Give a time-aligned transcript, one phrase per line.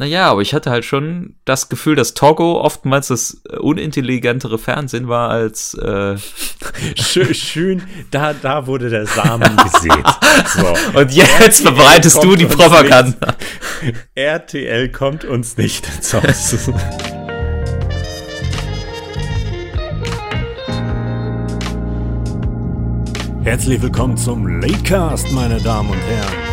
[0.00, 5.08] Naja, aber ich hatte halt schon das Gefühl, dass Togo oftmals das äh, unintelligentere Fernsehen
[5.08, 5.74] war als.
[5.74, 6.16] Äh
[6.96, 9.92] schön, schön, da, da wurde der Samen gesät.
[10.56, 10.74] So.
[10.98, 13.36] Und jetzt verbreitest du die Propaganda.
[14.14, 16.70] RTL kommt uns nicht ins Haus.
[23.42, 26.49] Herzlich willkommen zum Latecast, meine Damen und Herren.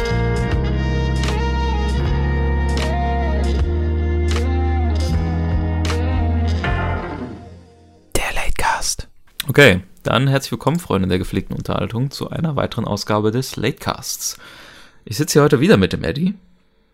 [9.49, 14.37] Okay, dann herzlich willkommen, Freunde der gepflegten Unterhaltung, zu einer weiteren Ausgabe des Latecasts.
[15.05, 16.33] Ich sitze hier heute wieder mit dem Eddie.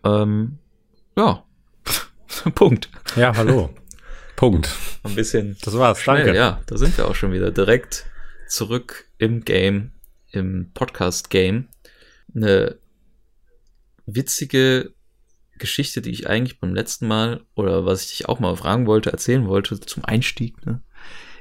[0.04, 0.58] Ähm,
[1.16, 1.42] ja,
[2.54, 2.90] Punkt.
[3.16, 3.70] Ja, hallo.
[4.36, 4.70] Punkt.
[5.02, 5.56] Ein bisschen.
[5.62, 6.36] Das war's, schnell, danke.
[6.36, 8.06] Ja, da sind wir auch schon wieder direkt
[8.48, 9.90] zurück im Game,
[10.30, 11.66] im Podcast-Game.
[12.36, 12.78] Eine
[14.06, 14.94] witzige
[15.58, 19.10] Geschichte, die ich eigentlich beim letzten Mal oder was ich dich auch mal fragen wollte,
[19.10, 20.64] erzählen wollte zum Einstieg.
[20.64, 20.82] Ne?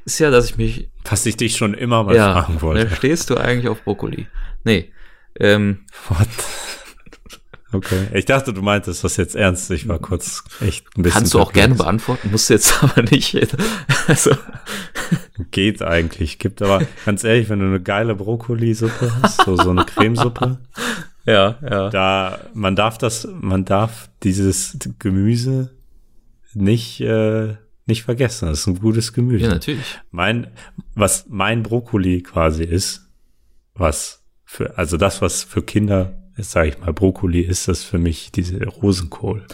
[0.05, 0.89] Ist ja, dass ich mich.
[1.05, 2.85] Was ich dich schon immer mal ja, fragen wollte.
[2.85, 4.27] Ne, stehst du eigentlich auf Brokkoli?
[4.63, 4.91] Nee.
[5.39, 6.27] Ähm, What?
[7.73, 8.07] Okay.
[8.13, 9.71] Ich dachte, du meintest das jetzt ernst.
[9.71, 11.19] Ich war kurz echt ein bisschen.
[11.19, 13.35] Kannst du auch gerne beantworten, musst du jetzt aber nicht.
[14.07, 14.31] Also.
[15.49, 16.37] Geht eigentlich.
[16.37, 20.59] Gibt aber, ganz ehrlich, wenn du eine geile Brokkolisuppe hast, so, so eine Cremesuppe.
[21.25, 21.89] ja, ja.
[21.89, 25.71] Da, man darf das, man darf dieses Gemüse
[26.53, 27.55] nicht, äh,
[27.85, 28.47] nicht vergessen.
[28.47, 29.45] Das ist ein gutes Gemüse.
[29.45, 29.99] Ja, natürlich.
[30.11, 30.47] Mein,
[30.95, 33.09] was mein Brokkoli quasi ist,
[33.73, 37.97] was für, also das, was für Kinder, jetzt sage ich mal, Brokkoli ist, das für
[37.97, 39.45] mich diese Rosenkohl.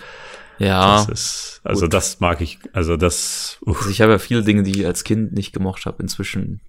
[0.60, 0.98] Ja.
[0.98, 1.94] Das ist, also gut.
[1.94, 3.60] das mag ich, also das.
[3.66, 6.62] Also ich habe ja viele Dinge, die ich als Kind nicht gemocht habe, inzwischen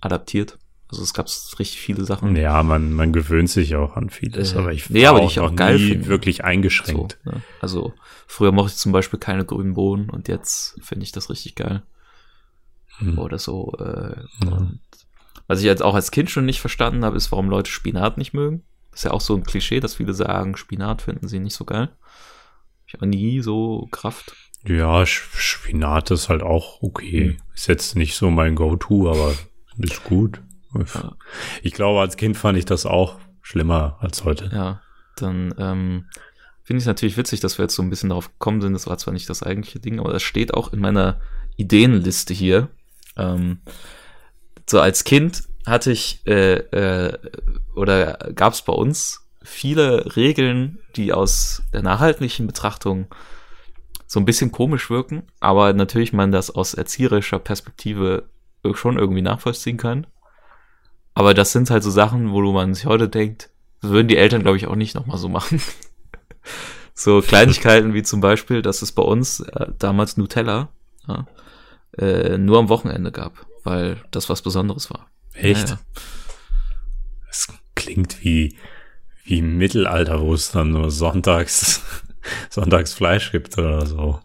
[0.00, 0.58] adaptiert.
[0.88, 1.26] Also es gab
[1.58, 2.36] richtig viele Sachen.
[2.36, 5.40] Ja, man, man gewöhnt sich auch an vieles, äh, aber ich nee, aber die ich
[5.40, 6.06] auch geil finde.
[6.06, 7.18] wirklich eingeschränkt.
[7.24, 7.42] So, ne?
[7.60, 7.94] Also
[8.26, 11.82] früher mochte ich zum Beispiel keine grünen Bohnen und jetzt finde ich das richtig geil.
[12.98, 13.18] Hm.
[13.18, 13.72] Oder so.
[13.78, 14.78] Äh, hm.
[15.46, 18.32] Was ich jetzt auch als Kind schon nicht verstanden habe, ist, warum Leute Spinat nicht
[18.32, 18.62] mögen.
[18.90, 21.64] Das ist ja auch so ein Klischee, dass viele sagen, Spinat finden sie nicht so
[21.64, 21.90] geil.
[22.86, 24.36] Ich habe nie so Kraft.
[24.64, 27.30] Ja, Spinat ist halt auch okay.
[27.30, 27.36] Hm.
[27.54, 29.34] Ist jetzt nicht so mein Go-To, aber
[29.78, 30.40] ist gut.
[31.62, 34.50] Ich glaube, als Kind fand ich das auch schlimmer als heute.
[34.52, 34.80] Ja,
[35.16, 36.06] dann ähm,
[36.62, 38.72] finde ich es natürlich witzig, dass wir jetzt so ein bisschen darauf gekommen sind.
[38.72, 41.20] Das war zwar nicht das eigentliche Ding, aber das steht auch in meiner
[41.56, 42.68] Ideenliste hier.
[43.16, 43.58] Ähm,
[44.66, 47.18] so als Kind hatte ich äh, äh,
[47.74, 53.06] oder gab es bei uns viele Regeln, die aus der nachhaltigen Betrachtung
[54.06, 58.28] so ein bisschen komisch wirken, aber natürlich man das aus erzieherischer Perspektive
[58.72, 60.06] schon irgendwie nachvollziehen kann.
[61.14, 64.42] Aber das sind halt so Sachen, wo man sich heute denkt, das würden die Eltern,
[64.42, 65.60] glaube ich, auch nicht nochmal so machen.
[66.94, 70.68] so Kleinigkeiten wie zum Beispiel, dass es bei uns äh, damals Nutella
[71.06, 71.26] ja,
[71.98, 75.08] äh, nur am Wochenende gab, weil das was Besonderes war.
[75.34, 75.68] Echt?
[75.68, 75.80] Ja, ja.
[77.26, 78.56] Das klingt wie,
[79.24, 81.82] wie im Mittelalter, wo es dann nur sonntags,
[82.50, 84.20] sonntags Fleisch gibt oder so.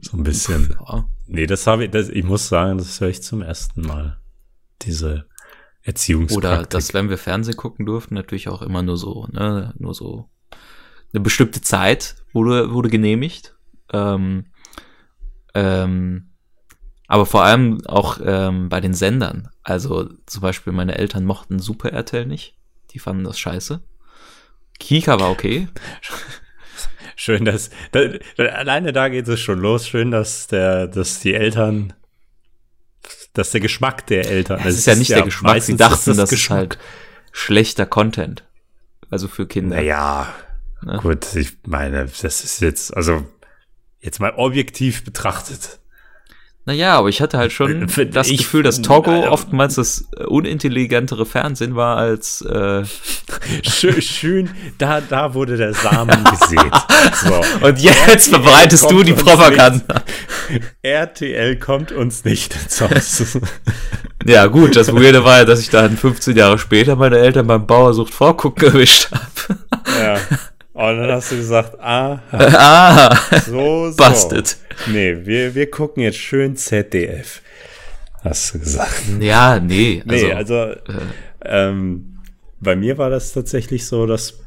[0.00, 0.76] So ein bisschen.
[0.86, 1.04] Ja.
[1.26, 4.18] Nee, das habe ich, das, ich muss sagen, das höre ich zum ersten Mal.
[4.82, 5.26] Diese
[5.88, 6.50] Erziehungspraktik.
[6.50, 10.28] Oder dass, wenn wir Fernsehen gucken durften, natürlich auch immer nur so, ne, nur so
[11.14, 13.56] eine bestimmte Zeit wurde, wurde genehmigt.
[13.94, 14.46] Ähm,
[15.54, 16.28] ähm,
[17.06, 19.48] aber vor allem auch ähm, bei den Sendern.
[19.62, 22.54] Also zum Beispiel meine Eltern mochten Super RTL nicht.
[22.90, 23.80] Die fanden das scheiße.
[24.78, 25.68] Kika war okay.
[27.16, 28.00] Schön, dass da,
[28.36, 29.88] alleine da geht es schon los.
[29.88, 31.94] Schön, dass der, dass die Eltern
[33.38, 34.58] das ist der Geschmack der Eltern.
[34.58, 35.62] Ja, das ist ja nicht ja der Geschmack.
[35.62, 36.76] Sie dachten, das, das ist halt
[37.30, 38.42] schlechter Content.
[39.10, 39.76] Also für Kinder.
[39.76, 40.34] Naja,
[40.82, 40.98] ne?
[41.00, 43.24] gut, ich meine, das ist jetzt, also
[44.00, 45.78] jetzt mal objektiv betrachtet.
[46.68, 51.24] Naja, aber ich hatte halt schon das ich, Gefühl, dass Togo äh, oftmals das unintelligentere
[51.24, 52.82] Fernsehen war als äh
[53.62, 56.70] schön, schön, da, da wurde der Samen gesät.
[57.24, 57.40] So.
[57.66, 60.02] Und jetzt verbreitest du die Propaganda.
[60.82, 63.38] RTL kommt uns nicht ins Haus.
[64.26, 67.66] ja, gut, das Weirde war ja, dass ich dann 15 Jahre später meine Eltern beim
[67.66, 69.58] Bauersucht vorgucken gewischt habe.
[69.98, 70.16] Ja.
[70.78, 73.16] Und dann hast du gesagt, ah, ah
[73.46, 73.96] so, so.
[73.96, 74.56] Busted.
[74.86, 77.42] Nee, wir, wir gucken jetzt schön ZDF.
[78.22, 79.02] Hast du gesagt.
[79.18, 80.04] Ja, nee.
[80.06, 80.76] Also, nee, also äh,
[81.44, 82.20] ähm,
[82.60, 84.38] bei mir war das tatsächlich so, dass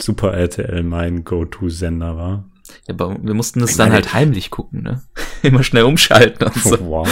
[0.00, 2.44] Super RTL mein Go-To-Sender war.
[2.86, 5.02] Ja, aber wir mussten das ich dann halt heimlich gucken, ne?
[5.42, 6.78] Immer schnell umschalten und so.
[6.86, 7.08] Wow.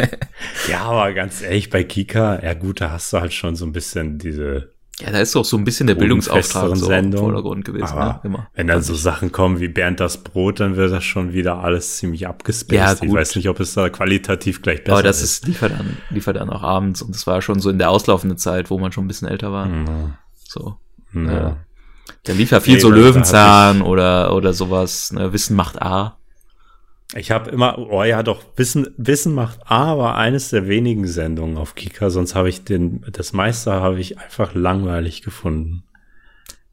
[0.70, 3.72] ja, aber ganz ehrlich, bei Kika, ja gut, da hast du halt schon so ein
[3.72, 7.92] bisschen diese Ja, da ist doch so ein bisschen der Bildungsauftrag so im Vordergrund gewesen.
[7.92, 8.20] Aber ne?
[8.24, 8.48] Immer.
[8.54, 11.98] wenn dann so Sachen kommen wie Bernd das Brot, dann wird das schon wieder alles
[11.98, 13.02] ziemlich abgespaced.
[13.02, 15.98] Ja, ich weiß nicht, ob es da qualitativ gleich besser Aber das ist, liefert dann,
[16.08, 18.90] liefert dann auch abends und das war schon so in der auslaufenden Zeit, wo man
[18.90, 19.66] schon ein bisschen älter war.
[19.66, 20.14] Mhm.
[20.48, 20.76] So.
[21.12, 21.48] Ja.
[21.50, 21.54] Äh,
[22.24, 25.30] Da lief ja viel Nee, so Löwenzahn oder, oder sowas, ne?
[25.34, 26.15] Wissen macht A.
[27.14, 31.56] Ich habe immer, oh ja, doch, Wissen, Wissen macht A war eines der wenigen Sendungen
[31.56, 35.84] auf Kika, sonst habe ich den, das meiste habe ich einfach langweilig gefunden.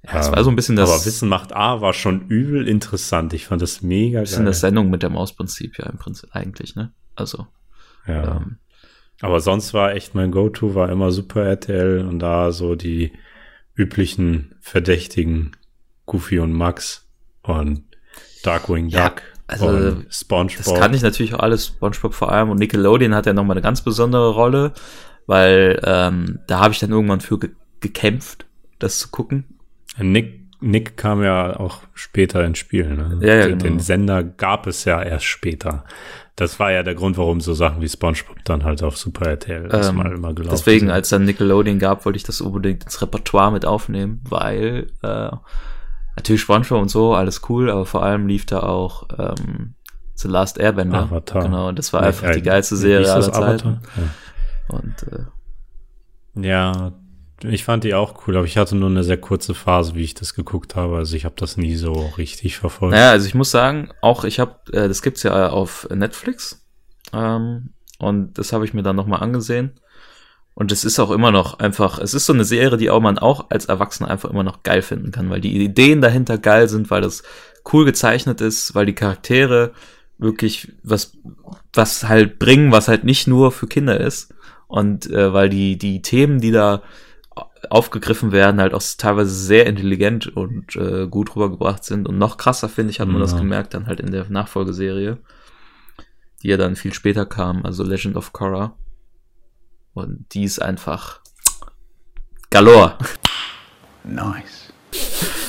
[0.06, 3.34] Ja, es war so ein bisschen das, Aber Wissen macht A war schon übel interessant.
[3.34, 4.48] Ich fand das mega bisschen geil.
[4.48, 6.92] das Sendung mit der Mausprinzip ja im Prinzip eigentlich, ne?
[7.16, 7.48] Also,
[8.06, 8.38] ja.
[8.38, 8.58] ähm,
[9.22, 13.14] Aber sonst war echt mein Go-To war immer Super RTL und da so die
[13.76, 15.56] üblichen Verdächtigen
[16.06, 17.08] Goofy und Max
[17.44, 17.84] und
[18.44, 20.66] Darkwing Ja, Duck also, und SpongeBob.
[20.66, 23.62] das kann ich natürlich auch alles, SpongeBob vor allem und Nickelodeon hat ja nochmal eine
[23.62, 24.74] ganz besondere Rolle,
[25.26, 27.50] weil ähm, da habe ich dann irgendwann für ge
[27.80, 28.46] gekämpft,
[28.80, 29.44] das zu gucken.
[29.98, 32.88] Nick, Nick kam ja auch später ins Spiel.
[32.96, 33.20] Ne?
[33.22, 33.64] Ja, ja, den, genau.
[33.64, 35.84] den Sender gab es ja erst später.
[36.38, 39.70] Das war ja der Grund, warum so Sachen wie SpongeBob dann halt auf Super RTL
[39.72, 40.92] Ähm, mal immer gelaufen Deswegen, sind.
[40.92, 45.30] als dann Nickelodeon gab, wollte ich das unbedingt ins Repertoire mit aufnehmen, weil äh,
[46.16, 49.76] natürlich SpongeBob und so, alles cool, aber vor allem lief da auch ähm,
[50.16, 51.00] The Last Airbender.
[51.00, 51.44] Avatar.
[51.44, 53.68] Genau, und das war einfach äh, die geilste wie Serie aller Zeiten.
[53.68, 53.82] Avatar?
[54.70, 56.72] Und äh, Ja.
[56.72, 60.04] ja, ich fand die auch cool, aber ich hatte nur eine sehr kurze Phase, wie
[60.04, 60.98] ich das geguckt habe.
[60.98, 62.94] Also ich habe das nie so richtig verfolgt.
[62.94, 66.66] Naja, also ich muss sagen, auch ich habe, äh, das gibt's ja auf Netflix
[67.12, 69.74] ähm, und das habe ich mir dann nochmal angesehen
[70.56, 73.18] und es ist auch immer noch einfach, es ist so eine Serie, die auch man
[73.18, 76.92] auch als Erwachsener einfach immer noch geil finden kann, weil die Ideen dahinter geil sind,
[76.92, 77.24] weil das
[77.72, 79.72] cool gezeichnet ist, weil die Charaktere
[80.18, 81.18] wirklich was,
[81.74, 84.34] was halt bringen, was halt nicht nur für Kinder ist
[84.68, 86.84] und äh, weil die, die Themen, die da
[87.70, 92.08] aufgegriffen werden, halt auch teilweise sehr intelligent und äh, gut rübergebracht sind.
[92.08, 93.40] Und noch krasser, finde ich, hat man das Ja.
[93.40, 95.18] gemerkt dann halt in der Nachfolgeserie,
[96.42, 98.76] die ja dann viel später kam, also Legend of Korra.
[99.94, 101.22] Und die ist einfach
[102.50, 102.98] galore.
[104.04, 104.74] Nice.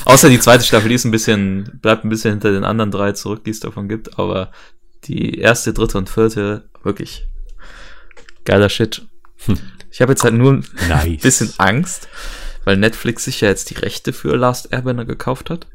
[0.05, 3.11] Außer die zweite Staffel, die ist ein bisschen, bleibt ein bisschen hinter den anderen drei
[3.11, 4.51] zurück, die es davon gibt, aber
[5.05, 7.27] die erste, dritte und vierte, wirklich
[8.43, 9.07] geiler Shit.
[9.91, 11.05] Ich habe jetzt halt nur Nice.
[11.05, 12.07] ein bisschen Angst,
[12.63, 15.67] weil Netflix sich ja jetzt die Rechte für Last Airbender gekauft hat.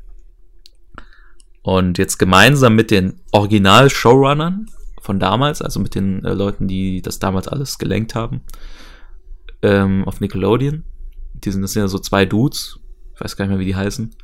[1.63, 4.71] Und jetzt gemeinsam mit den Original-Showrunnern
[5.01, 8.43] von damals, also mit den äh, Leuten, die das damals alles gelenkt haben,
[9.63, 10.85] ähm, auf Nickelodeon.
[11.35, 12.79] Die sind, das sind ja so zwei Dudes,
[13.15, 14.15] ich weiß gar nicht mehr, wie die heißen.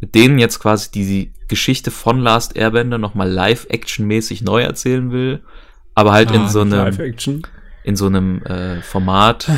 [0.00, 5.42] Mit denen jetzt quasi die Geschichte von Last Airbender nochmal live-action-mäßig neu erzählen will,
[5.94, 6.96] aber halt in so einem
[7.84, 9.50] in so einem äh, Format,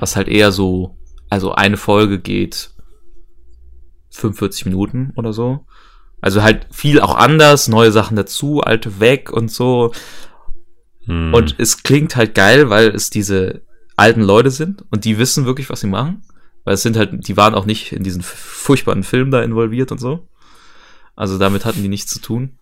[0.00, 0.98] was halt eher so,
[1.28, 2.70] also eine Folge geht
[4.10, 5.64] 45 Minuten oder so.
[6.20, 9.92] Also halt viel auch anders, neue Sachen dazu, alte weg und so.
[11.06, 11.32] Hm.
[11.32, 13.62] Und es klingt halt geil, weil es diese
[13.96, 16.22] alten Leute sind und die wissen wirklich, was sie machen.
[16.64, 19.98] Weil es sind halt, die waren auch nicht in diesen furchtbaren Film da involviert und
[19.98, 20.28] so.
[21.16, 22.58] Also damit hatten die nichts zu tun.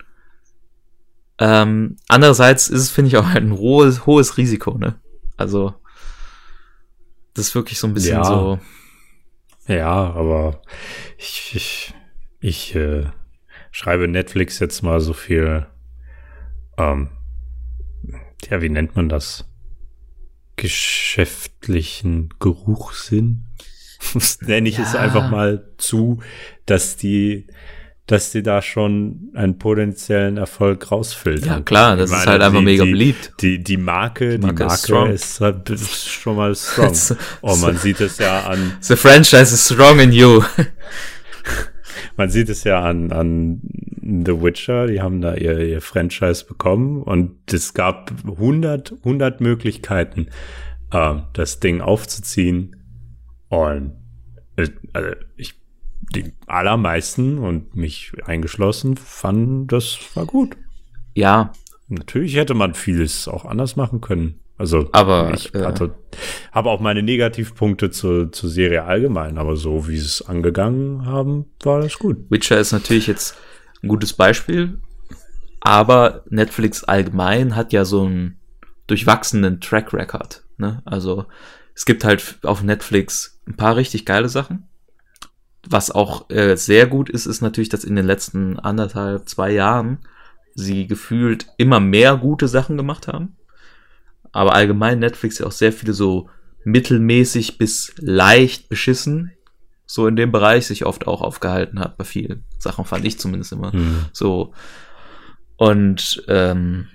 [1.39, 4.97] Ähm, andererseits ist es, finde ich, auch halt ein hohes, hohes Risiko, ne?
[5.37, 5.75] Also,
[7.35, 8.25] das ist wirklich so ein bisschen Ja.
[8.25, 8.59] so.
[9.69, 10.63] Ja, aber
[11.17, 11.95] ich, ich,
[12.41, 13.05] ich äh,
[13.79, 15.67] schreibe Netflix jetzt mal so viel,
[16.77, 17.09] ähm,
[18.51, 19.45] ja, wie nennt man das?
[20.57, 23.45] Geschäftlichen Geruchssinn?
[24.15, 25.01] Das nenne ich es Ja.
[25.01, 26.21] einfach mal zu,
[26.67, 27.49] dass die,
[28.07, 31.49] dass die da schon einen potenziellen Erfolg rausfiltern.
[31.49, 33.33] Ja, klar, das Ich ist meine, halt einfach die, mega die, beliebt.
[33.41, 36.95] Die, die Marke, die Marke Marke, ist halt- ist schon mal strong.
[37.41, 40.43] Und man sieht es ja an, The franchise is strong in you.
[42.19, 43.63] Man sieht es ja an, an
[44.03, 50.29] The Witcher, die haben da ihr, ihr Franchise bekommen und es gab 100, 100 Möglichkeiten,
[50.91, 52.77] äh, das Ding aufzuziehen
[53.49, 53.93] und
[54.57, 55.55] äh, also ich,
[56.15, 60.57] die allermeisten und mich eingeschlossen fanden, das war gut.
[61.15, 61.53] Ja,
[61.89, 64.41] Natürlich hätte man vieles auch anders machen können.
[64.59, 65.95] Also Aber, ich äh, hatte,
[66.51, 71.47] habe auch meine Negativpunkte zur, zur Serie allgemein, aber so wie sie es angegangen haben,
[71.63, 72.29] war das gut.
[72.29, 73.37] Witcher ist natürlich jetzt
[73.83, 74.81] ein gutes Beispiel,
[75.61, 78.41] aber Netflix allgemein hat ja so einen
[78.89, 80.43] durchwachsenen Track Record.
[80.57, 80.83] Ne?
[80.85, 81.27] Also
[81.75, 84.67] es gibt halt auf Netflix ein paar richtig geile Sachen.
[85.69, 89.99] Was auch äh, sehr gut ist, ist natürlich, dass in den letzten anderthalb, zwei Jahren
[90.55, 93.37] sie gefühlt immer mehr gute Sachen gemacht haben.
[94.33, 96.29] Aber allgemein Netflix ja auch sehr viele so
[96.65, 99.33] mittelmäßig bis leicht beschissen
[99.91, 103.53] so in dem Bereich sich oft auch aufgehalten hat, bei vielen Sachen fand ich zumindest
[103.53, 104.05] immer Hm.
[104.13, 104.53] so.
[105.57, 106.89] Und ähm,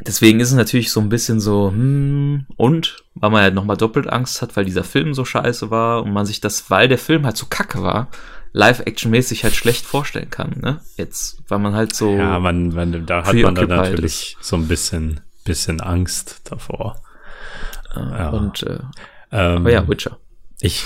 [0.00, 4.08] deswegen ist es natürlich so ein bisschen so, hm, und, weil man halt nochmal doppelt
[4.08, 7.24] Angst hat, weil dieser Film so scheiße war und man sich das, weil der Film
[7.24, 8.08] halt so kacke war,
[8.52, 10.80] live-action-mäßig halt schlecht vorstellen kann, ne?
[10.96, 12.16] Jetzt, weil man halt so.
[12.16, 17.00] Ja, man, man, da hat man dann natürlich so ein bisschen, bisschen Angst davor.
[17.94, 18.28] äh, ja.
[18.30, 18.78] Und, äh,
[19.32, 20.18] Ähm, aber ja, Witcher.
[20.60, 20.84] Ich,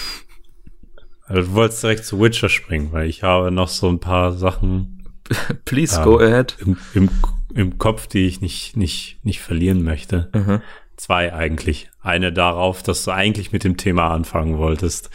[1.27, 4.97] also du wolltest direkt zu Witcher springen, weil ich habe noch so ein paar Sachen
[5.65, 6.05] Please Ja.
[6.05, 6.57] go ahead.
[6.61, 7.09] im, im,
[7.55, 10.29] im Kopf, die ich nicht, nicht, nicht verlieren möchte.
[10.35, 10.61] Mhm.
[10.97, 11.89] Zwei eigentlich.
[12.03, 15.09] Eine darauf, dass du eigentlich mit dem Thema anfangen wolltest,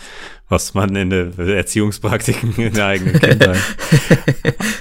[0.47, 3.59] was man in der Erziehungspraktiken in der eigenen Kindheit.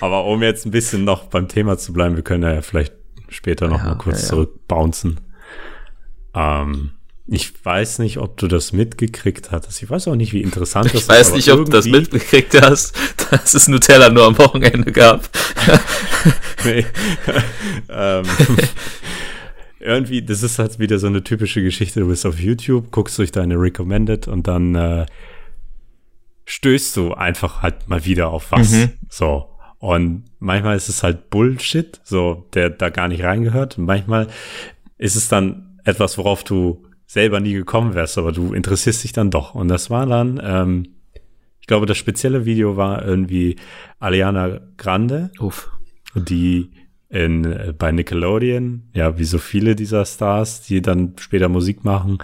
[0.00, 2.94] Aber um jetzt ein bisschen noch beim Thema zu bleiben, wir können ja vielleicht
[3.35, 5.21] später noch Ja, mal kurz ja, zurückbouncen.
[6.35, 6.93] Ähm,
[7.26, 9.83] ich weiß nicht, ob du das mitgekriegt hattest.
[9.83, 12.95] Ich weiß auch nicht, wie interessant das Ich weiß nicht, ob du das mitgekriegt hast,
[13.31, 15.29] dass es Nutella nur am Wochenende gab.
[16.64, 16.87] Nee.
[17.91, 18.25] ähm,
[19.79, 22.00] irgendwie, das ist halt wieder so eine typische Geschichte.
[22.00, 25.05] Du bist auf YouTube, guckst durch deine Recommended und dann äh,
[26.47, 28.73] stößt du einfach halt mal wieder auf was.
[28.73, 28.93] Mhm.
[29.11, 29.54] So.
[29.85, 33.76] Und manchmal ist es halt Bullshit, so, der da gar nicht reingehört.
[33.76, 34.29] Und manchmal
[34.97, 39.31] ist es dann etwas, worauf du selber nie gekommen wärst, aber du interessierst dich dann
[39.31, 39.55] doch.
[39.55, 40.95] Und das war dann, ähm,
[41.61, 43.57] ich glaube, das spezielle Video war irgendwie
[43.99, 45.71] Aliana Grande, Uff.
[46.14, 46.71] die
[47.11, 52.21] in, äh, bei Nickelodeon, ja, wie so viele dieser Stars, die dann später Musik machen,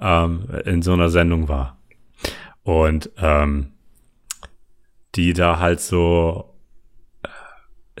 [0.00, 1.78] ähm, in so einer Sendung war.
[2.64, 3.68] Und ähm,
[5.14, 6.50] die da halt so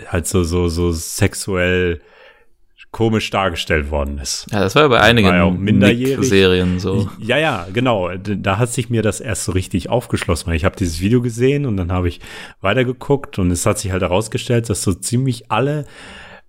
[0.08, 2.00] halt so, so, so sexuell
[2.90, 4.46] komisch dargestellt worden ist.
[4.52, 6.28] Ja, das war ja bei einigen War ja minderjährig.
[6.28, 7.10] Serien so.
[7.18, 8.10] Ja, ja, genau.
[8.16, 10.46] Da hat sich mir das erst so richtig aufgeschlossen.
[10.46, 12.20] weil Ich habe dieses Video gesehen und dann habe ich
[12.60, 15.86] weitergeguckt und es hat sich halt herausgestellt, dass so ziemlich alle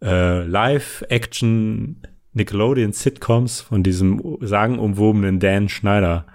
[0.03, 2.03] äh, Live-Action
[2.35, 6.25] Nickelodeon-Sitcoms von diesem sagenumwobenen Dan Schneider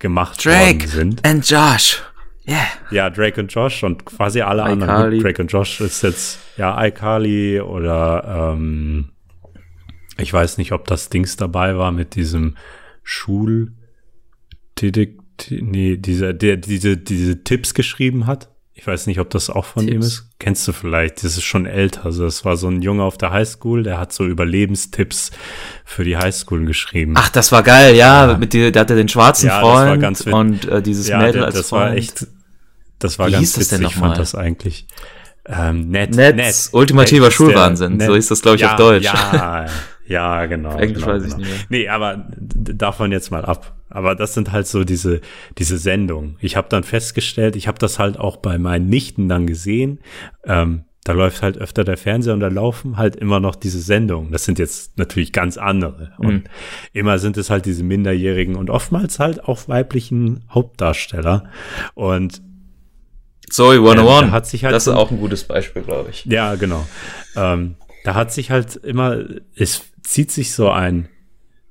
[0.00, 1.26] gemacht worden Drake sind.
[1.26, 2.02] and Josh.
[2.46, 2.66] Yeah.
[2.90, 4.90] Ja, Drake und Josh und quasi alle anderen.
[4.90, 5.16] iCarly.
[5.16, 9.10] Gut, Drake und Josh ist jetzt, ja, iCarly oder ähm,
[10.18, 12.56] ich weiß nicht, ob das Dings dabei war mit diesem
[13.02, 13.72] Schul
[15.50, 18.53] nee, dieser, der diese, diese Tipps geschrieben hat.
[18.76, 20.06] Ich weiß nicht, ob das auch von ihm Tipps.
[20.06, 20.30] ist.
[20.40, 21.18] Kennst du vielleicht?
[21.22, 22.04] Das ist schon älter.
[22.06, 25.30] Also das war so ein Junge auf der Highschool, der hat so Überlebenstipps
[25.84, 27.14] für die Highschool geschrieben.
[27.16, 28.36] Ach, das war geil, ja.
[28.36, 31.18] Mit dir, der hatte den schwarzen Ja, das war Freund ganz und äh, dieses ja,
[31.18, 31.82] Mädel der, als das Freund.
[31.82, 32.26] war echt,
[32.98, 34.86] das war Wie ganz hieß das denn witzig, ich fand das eigentlich.
[35.46, 39.04] Ähm, Net, Netz, ultimativer Net ist Schulwahnsinn, so hieß das, glaub ich, ja, auf Deutsch.
[39.04, 39.66] Ja,
[40.06, 40.70] ja, genau.
[40.70, 41.40] Auf Englisch genau, weiß ich genau.
[41.40, 41.80] nicht mehr.
[41.80, 43.74] Nee, aber davon jetzt mal ab.
[43.88, 45.20] Aber das sind halt so diese,
[45.58, 46.36] diese Sendungen.
[46.40, 50.00] Ich habe dann festgestellt, ich habe das halt auch bei meinen Nichten dann gesehen.
[50.44, 54.32] Ähm, da läuft halt öfter der Fernseher und da laufen halt immer noch diese Sendungen.
[54.32, 56.12] Das sind jetzt natürlich ganz andere.
[56.18, 56.26] Mhm.
[56.26, 56.44] Und
[56.92, 61.44] immer sind es halt diese minderjährigen und oftmals halt auch weiblichen Hauptdarsteller.
[61.94, 62.42] Und
[63.50, 64.22] Zoe 101.
[64.22, 66.24] Ähm, hat sich halt das ist auch ein gutes Beispiel, glaube ich.
[66.24, 66.86] ja, genau.
[67.36, 69.18] Ähm, da hat sich halt immer,
[69.54, 71.08] es zieht sich so ein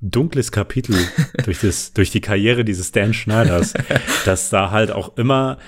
[0.00, 0.96] dunkles Kapitel
[1.44, 3.72] durch das, durch die Karriere dieses Dan Schneiders,
[4.26, 5.58] dass da halt auch immer,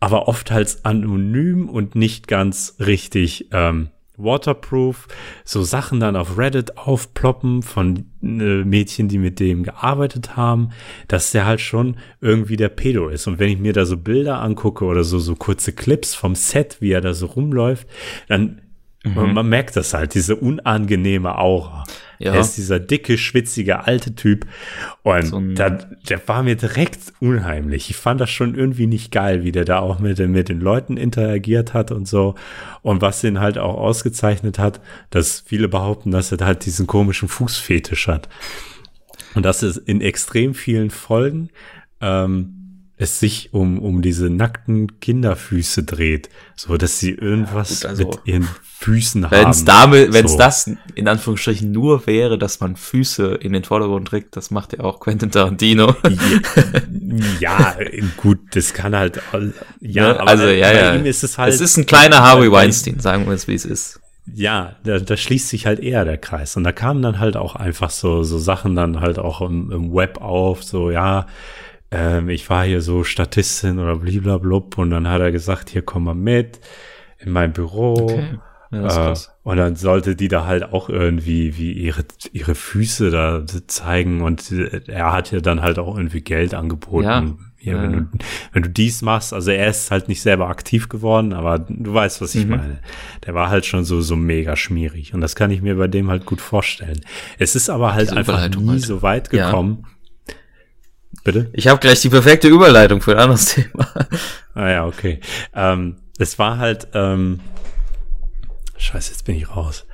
[0.00, 5.08] aber oft halt anonym und nicht ganz richtig ähm, waterproof,
[5.44, 10.70] so Sachen dann auf Reddit aufploppen von äh, Mädchen, die mit dem gearbeitet haben,
[11.06, 13.26] dass der halt schon irgendwie der Pedo ist.
[13.26, 16.78] Und wenn ich mir da so Bilder angucke oder so, so kurze Clips vom Set,
[16.80, 17.86] wie er da so rumläuft,
[18.26, 18.62] dann
[19.14, 21.84] man, man merkt das halt, diese unangenehme Aura.
[22.18, 22.34] Ja.
[22.34, 24.46] Er ist dieser dicke, schwitzige, alte Typ.
[25.02, 27.90] Und So da, der war mir direkt unheimlich.
[27.90, 30.60] Ich fand das schon irgendwie nicht geil, wie der da auch mit, den- mit den
[30.60, 32.34] Leuten interagiert hat und so.
[32.82, 34.80] Und was ihn halt auch ausgezeichnet hat,
[35.10, 38.28] dass viele behaupten, dass er halt diesen komischen Fußfetisch hat.
[39.34, 41.50] Und dass es in extrem vielen Folgen
[42.00, 42.55] ähm,
[42.98, 46.30] es sich um, um diese nackten Kinderfüße dreht.
[46.54, 48.48] So, dass sie irgendwas gut, also- mit ihren
[48.78, 49.30] Füßen haben.
[49.32, 50.38] Wenn es damit, wenn es So.
[50.38, 54.80] das in Anführungsstrichen nur wäre, dass man Füße in den Vordergrund trägt, das macht ja
[54.80, 55.94] auch Quentin Tarantino.
[57.40, 57.76] ja,
[58.16, 59.20] gut, das kann halt,
[59.80, 60.20] ja, Ne?
[60.20, 60.94] aber also ja, bei ja.
[60.94, 63.54] ihm ist es halt, es ist ein kleiner Harvey bei- Weinstein, sagen wir es, wie
[63.54, 64.00] es ist.
[64.34, 66.56] ja, da, da schließt sich halt eher der Kreis.
[66.56, 69.94] Und da kamen dann halt auch einfach so, so Sachen dann halt auch im, im
[69.94, 71.26] Web auf, so, ja,
[71.90, 76.04] ähm, ich war hier so Statistin oder bliblablub und dann hat er gesagt, hier komm
[76.04, 76.60] mal mit
[77.18, 77.94] in mein Büro.
[77.94, 78.38] Okay.
[78.72, 83.44] Ja, äh, und dann sollte die da halt auch irgendwie wie ihre, ihre Füße da
[83.68, 84.50] zeigen und
[84.88, 87.04] er hat ja dann halt auch irgendwie Geld angeboten.
[87.04, 87.36] Ja.
[87.58, 88.08] Ja, wenn, du,
[88.52, 92.20] wenn du dies machst, also er ist halt nicht selber aktiv geworden, aber du weißt,
[92.20, 92.50] was ich mhm.
[92.50, 92.78] meine.
[93.26, 96.08] Der war halt schon so, so mega schmierig und das kann ich mir bei dem
[96.08, 97.00] halt gut vorstellen.
[97.38, 98.82] Es ist aber halt einfach nie halt.
[98.82, 99.78] so weit gekommen.
[99.82, 99.88] Ja.
[101.26, 101.50] Bitte?
[101.54, 103.88] Ich habe gleich die perfekte Überleitung für ein anderes Thema.
[104.54, 105.18] Ah ja, okay.
[105.52, 107.40] Ähm, es war halt, ähm,
[108.78, 109.86] Scheiße, jetzt bin ich raus.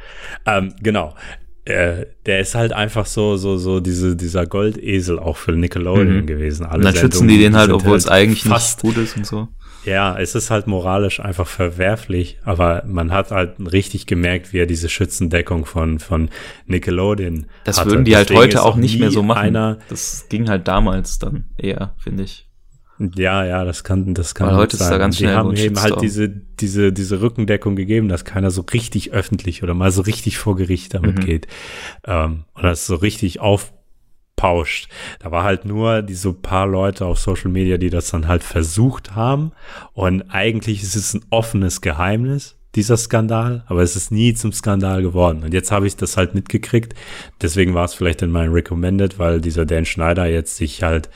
[0.44, 1.14] Ähm, genau.
[1.64, 6.26] Äh, der ist halt einfach so, so, so diese, dieser Goldesel auch für Nickelodeon mhm.
[6.26, 6.66] gewesen.
[6.66, 9.26] Alle dann schützen die den halt, obwohl es halt eigentlich fast nicht gut ist und
[9.26, 9.48] so.
[9.84, 14.66] Ja, es ist halt moralisch einfach verwerflich, aber man hat halt richtig gemerkt, wie er
[14.66, 16.30] diese Schützendeckung von, von
[16.66, 17.90] Nickelodeon Das hatte.
[17.90, 19.40] würden die halt heute auch nicht mehr so machen.
[19.40, 22.48] Einer, das ging halt damals dann eher, finde ich.
[23.16, 24.48] Ja, ja, das kann, das kann.
[24.48, 24.86] Weil heute sein.
[24.86, 25.30] ist da ganz schnell.
[25.30, 29.74] Die haben eben halt diese, diese, diese Rückendeckung gegeben, dass keiner so richtig öffentlich oder
[29.74, 31.24] mal so richtig vor Gericht damit mhm.
[31.24, 31.46] geht.
[32.06, 34.88] Ähm, und das so richtig aufpauscht.
[35.20, 39.14] Da war halt nur diese paar Leute auf Social Media, die das dann halt versucht
[39.14, 39.52] haben.
[39.92, 45.02] Und eigentlich ist es ein offenes Geheimnis dieser Skandal, aber es ist nie zum Skandal
[45.02, 45.42] geworden.
[45.42, 46.94] Und jetzt habe ich das halt mitgekriegt.
[47.40, 51.10] Deswegen war es vielleicht in meinem Recommended, weil dieser Dan Schneider jetzt sich halt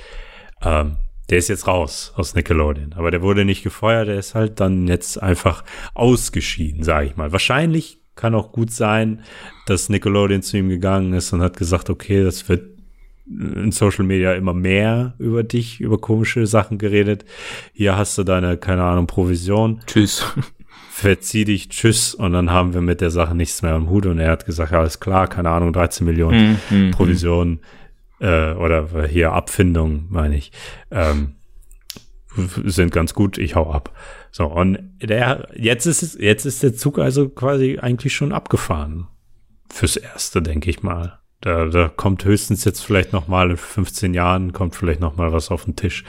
[0.62, 0.96] ähm,
[1.30, 2.92] der ist jetzt raus aus Nickelodeon.
[2.94, 5.64] Aber der wurde nicht gefeuert, der ist halt dann jetzt einfach
[5.94, 7.32] ausgeschieden, sage ich mal.
[7.32, 9.22] Wahrscheinlich kann auch gut sein,
[9.66, 12.76] dass Nickelodeon zu ihm gegangen ist und hat gesagt, okay, das wird
[13.28, 17.24] in Social Media immer mehr über dich, über komische Sachen geredet.
[17.72, 19.80] Hier hast du deine, keine Ahnung, Provision.
[19.86, 20.24] Tschüss.
[20.90, 22.14] Verzieh dich, tschüss.
[22.14, 24.06] Und dann haben wir mit der Sache nichts mehr am Hut.
[24.06, 27.60] Und er hat gesagt, ja, alles klar, keine Ahnung, 13 Millionen mm, mm, Provision
[28.20, 30.52] äh, oder hier Abfindung, meine ich,
[30.90, 31.36] ähm,
[32.64, 33.92] sind ganz gut, ich hau ab.
[34.30, 39.08] So, und der, jetzt ist es, jetzt ist der Zug also quasi eigentlich schon abgefahren.
[39.70, 41.18] Fürs Erste, denke ich mal.
[41.40, 45.32] Da, da kommt höchstens jetzt vielleicht noch mal in 15 Jahren kommt vielleicht noch mal
[45.32, 46.04] was auf den Tisch.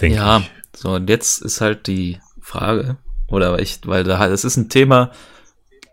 [0.00, 0.50] Denke ja, ich.
[0.74, 2.98] so, und jetzt ist halt die Frage,
[3.28, 5.10] oder ich, weil da, es ist ein Thema,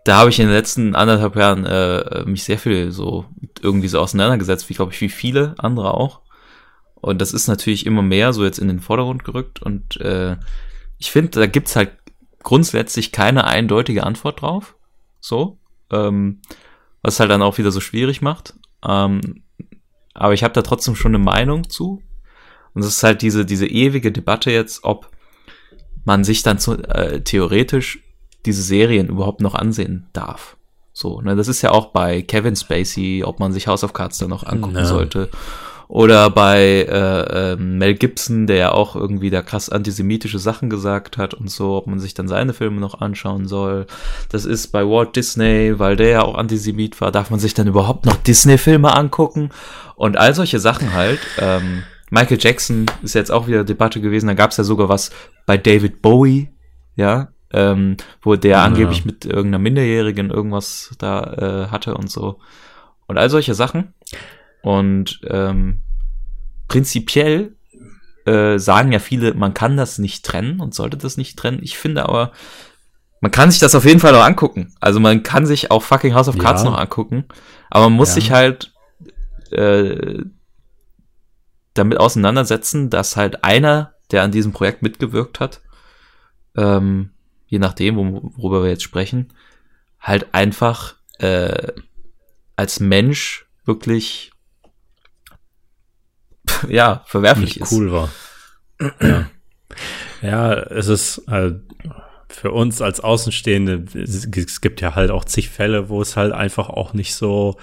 [0.06, 3.24] da habe ich in den letzten anderthalb Jahren äh, mich sehr viel so
[3.60, 6.20] irgendwie so auseinandergesetzt, wie glaube ich, wie viele andere auch.
[6.94, 9.60] Und das ist natürlich immer mehr so jetzt in den Vordergrund gerückt.
[9.62, 10.36] Und äh,
[10.98, 11.92] ich finde, da gibt's halt
[12.42, 14.76] grundsätzlich keine eindeutige Antwort drauf.
[15.20, 15.58] So.
[15.90, 16.40] Ähm,
[17.02, 18.54] was halt dann auch wieder so schwierig macht.
[18.86, 19.42] Ähm,
[20.14, 22.02] aber ich habe da trotzdem schon eine Meinung zu.
[22.74, 25.10] Und es ist halt diese, diese ewige Debatte jetzt, ob
[26.04, 28.00] man sich dann zu, äh, theoretisch
[28.46, 30.56] diese Serien überhaupt noch ansehen darf.
[30.92, 34.16] So, ne, das ist ja auch bei Kevin Spacey, ob man sich House of Cards
[34.18, 34.84] dann noch angucken no.
[34.84, 35.28] sollte.
[35.88, 41.16] Oder bei äh, äh, Mel Gibson, der ja auch irgendwie da krass antisemitische Sachen gesagt
[41.16, 43.86] hat und so, ob man sich dann seine Filme noch anschauen soll.
[44.30, 47.68] Das ist bei Walt Disney, weil der ja auch Antisemit war, darf man sich dann
[47.68, 49.50] überhaupt noch Disney-Filme angucken?
[49.94, 51.20] Und all solche Sachen halt.
[51.38, 55.10] Ähm, Michael Jackson ist jetzt auch wieder Debatte gewesen, da gab es ja sogar was
[55.44, 56.50] bei David Bowie,
[56.96, 58.64] ja, ähm, wo der ja.
[58.64, 62.40] angeblich mit irgendeiner Minderjährigen irgendwas da äh, hatte und so.
[63.06, 63.94] Und all solche Sachen.
[64.62, 65.80] Und ähm,
[66.68, 67.56] prinzipiell
[68.24, 71.60] äh, sagen ja viele, man kann das nicht trennen und sollte das nicht trennen.
[71.62, 72.32] Ich finde aber,
[73.20, 74.74] man kann sich das auf jeden Fall noch angucken.
[74.80, 76.70] Also man kann sich auch fucking House of Cards ja.
[76.70, 77.24] noch angucken.
[77.70, 78.14] Aber man muss ja.
[78.16, 78.72] sich halt
[79.52, 80.24] äh,
[81.74, 85.62] damit auseinandersetzen, dass halt einer, der an diesem Projekt mitgewirkt hat,
[86.56, 87.10] ähm,
[87.46, 89.32] je nachdem, worüber wir jetzt sprechen,
[90.00, 91.72] halt einfach äh,
[92.56, 94.32] als Mensch wirklich
[96.68, 97.72] ja verwerflich Nicht ist.
[97.72, 98.10] Cool war.
[99.00, 99.30] ja.
[100.22, 101.62] ja, es ist halt
[102.28, 106.68] für uns als Außenstehende, es gibt ja halt auch zig Fälle, wo es halt einfach
[106.68, 107.56] auch nicht so,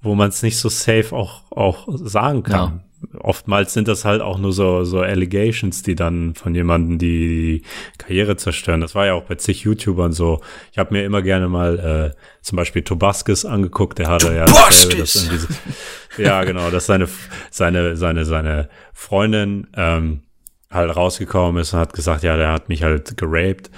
[0.00, 2.84] wo man es nicht so safe auch, auch sagen kann.
[3.18, 7.98] Oftmals sind das halt auch nur so, so Allegations, die dann von jemandem die, die
[7.98, 8.80] Karriere zerstören.
[8.80, 10.40] Das war ja auch bei zig YouTubern so.
[10.70, 15.28] Ich habe mir immer gerne mal äh, zum Beispiel Tobaskis angeguckt, der hatte ja das
[16.18, 17.08] ja genau, dass seine
[17.50, 20.22] seine seine seine Freundin ähm,
[20.70, 23.70] halt rausgekommen ist und hat gesagt, ja, der hat mich halt geraped.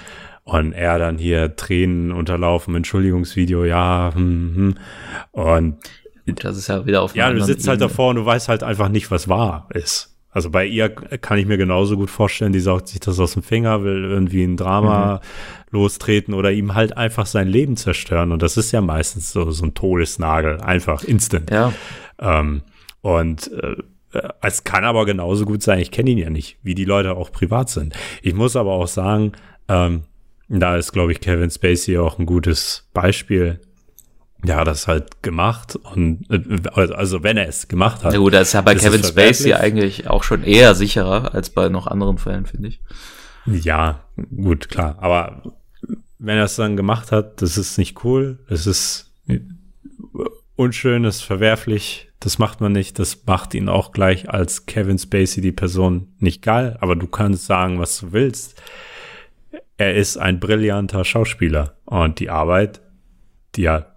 [0.43, 4.75] Und er dann hier Tränen unterlaufen, Entschuldigungsvideo, ja, hm, hm.
[5.31, 5.77] und
[6.25, 8.89] das ist ja wieder auf Ja, du sitzt halt davor und du weißt halt einfach
[8.89, 10.15] nicht, was wahr ist.
[10.31, 13.43] Also bei ihr kann ich mir genauso gut vorstellen, die saugt sich das aus dem
[13.43, 15.19] Finger, will irgendwie ein Drama mhm.
[15.71, 18.33] lostreten oder ihm halt einfach sein Leben zerstören.
[18.33, 21.51] Und das ist ja meistens so, so ein Todesnagel, einfach instant.
[21.51, 21.71] Ja.
[22.19, 22.63] Ähm,
[23.01, 23.77] und äh,
[24.41, 27.31] es kann aber genauso gut sein, ich kenne ihn ja nicht, wie die Leute auch
[27.31, 27.93] privat sind.
[28.21, 29.33] Ich muss aber auch sagen,
[29.69, 30.03] ähm,
[30.47, 33.59] Da ist, glaube ich, Kevin Spacey auch ein gutes Beispiel.
[34.45, 38.13] Ja, das halt gemacht und äh, also wenn er es gemacht hat.
[38.13, 41.49] Ja gut, das ist ja bei Kevin es Spacey eigentlich auch schon eher sicherer als
[41.49, 42.81] bei noch anderen Fällen, finde ich.
[43.45, 44.01] Ja,
[44.35, 44.97] gut, klar.
[44.99, 45.53] Aber
[46.19, 48.39] wenn er es dann gemacht hat, das ist nicht cool.
[48.49, 49.13] Das ist
[50.55, 52.09] unschön, das ist verwerflich.
[52.19, 52.97] Das macht man nicht.
[52.97, 56.77] Das macht ihn auch gleich als Kevin Spacey die Person nicht geil.
[56.81, 58.61] Aber du kannst sagen, was du willst.
[59.77, 61.77] Er ist ein brillanter Schauspieler.
[61.85, 62.81] Und die Arbeit,
[63.55, 63.94] die er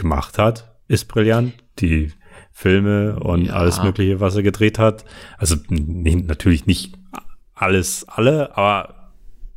[0.00, 1.54] gemacht hat, ist brillant.
[1.78, 2.12] Die
[2.52, 3.54] Filme und Ja.
[3.54, 5.04] alles Mögliche, was er gedreht hat.
[5.38, 6.98] Also natürlich nicht
[7.54, 9.12] alles, alle, aber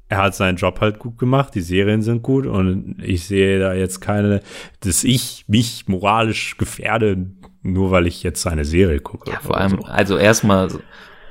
[0.09, 3.73] er hat seinen Job halt gut gemacht, die Serien sind gut und ich sehe da
[3.73, 4.41] jetzt keine,
[4.81, 7.31] dass ich mich moralisch gefährde,
[7.63, 9.31] nur weil ich jetzt seine Serie gucke.
[9.31, 9.87] Ja, vor allem, so.
[9.87, 10.69] also erstmal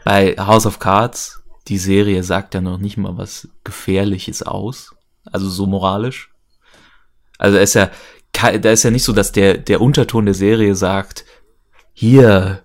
[0.05, 4.95] bei House of Cards, die Serie sagt ja noch nicht mal was Gefährliches aus.
[5.31, 6.31] Also so moralisch.
[7.39, 7.91] Also er ist ja,
[8.33, 11.25] da ist ja nicht so, dass der, der Unterton der Serie sagt,
[11.93, 12.63] hier,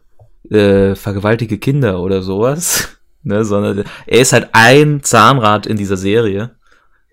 [0.49, 2.93] äh, vergewaltige Kinder oder sowas.
[3.23, 6.55] Ne, sondern er ist halt ein Zahnrad in dieser Serie.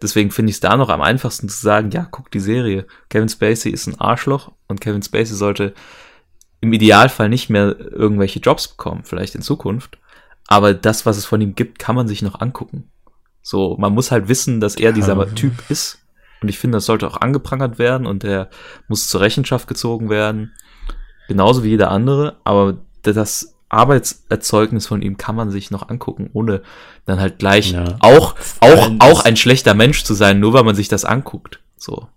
[0.01, 2.87] Deswegen finde ich es da noch am einfachsten zu sagen, ja, guck die Serie.
[3.09, 5.75] Kevin Spacey ist ein Arschloch und Kevin Spacey sollte
[6.61, 9.99] im Idealfall nicht mehr irgendwelche Jobs bekommen, vielleicht in Zukunft.
[10.47, 12.91] Aber das, was es von ihm gibt, kann man sich noch angucken.
[13.43, 15.25] So, man muss halt wissen, dass er dieser Ja.
[15.25, 15.99] Typ ist.
[16.45, 18.51] Und ich finde, das sollte auch angeprangert werden und er
[18.87, 20.53] muss zur Rechenschaft gezogen werden.
[21.27, 22.37] Genauso wie jeder andere.
[22.45, 26.61] Aber das Arbeitserzeugnis von ihm kann man sich noch angucken, ohne
[27.07, 27.97] dann halt gleich Ja.
[28.01, 31.61] auch, auch, auch ein schlechter Mensch zu sein, nur weil man sich das anguckt.
[31.79, 32.09] So.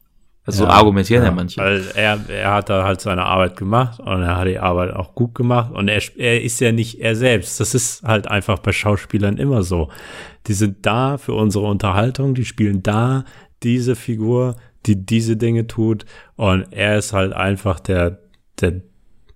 [0.46, 1.62] Also so Ja, argumentieren ja, manche.
[1.62, 5.16] Weil er, er hat da halt seine Arbeit gemacht und er hat die Arbeit auch
[5.16, 7.62] gut gemacht und er, er ist ja nicht er selbst.
[7.62, 9.90] Das ist halt einfach bei Schauspielern immer so.
[10.48, 13.24] Die sind da für unsere Unterhaltung, die spielen da
[13.64, 18.20] diese Figur, die diese Dinge tut und er ist halt einfach der,
[18.62, 18.82] der,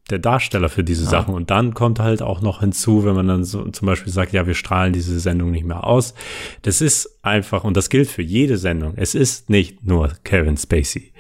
[0.10, 1.34] der Darsteller für diese Sachen.
[1.34, 4.48] Und dann kommt halt auch noch hinzu, wenn man dann so zum Beispiel sagt, ja,
[4.48, 6.14] wir strahlen diese Sendung nicht mehr aus.
[6.62, 11.12] Das ist einfach, und das gilt für jede Sendung, es ist nicht nur Kevin Spacey.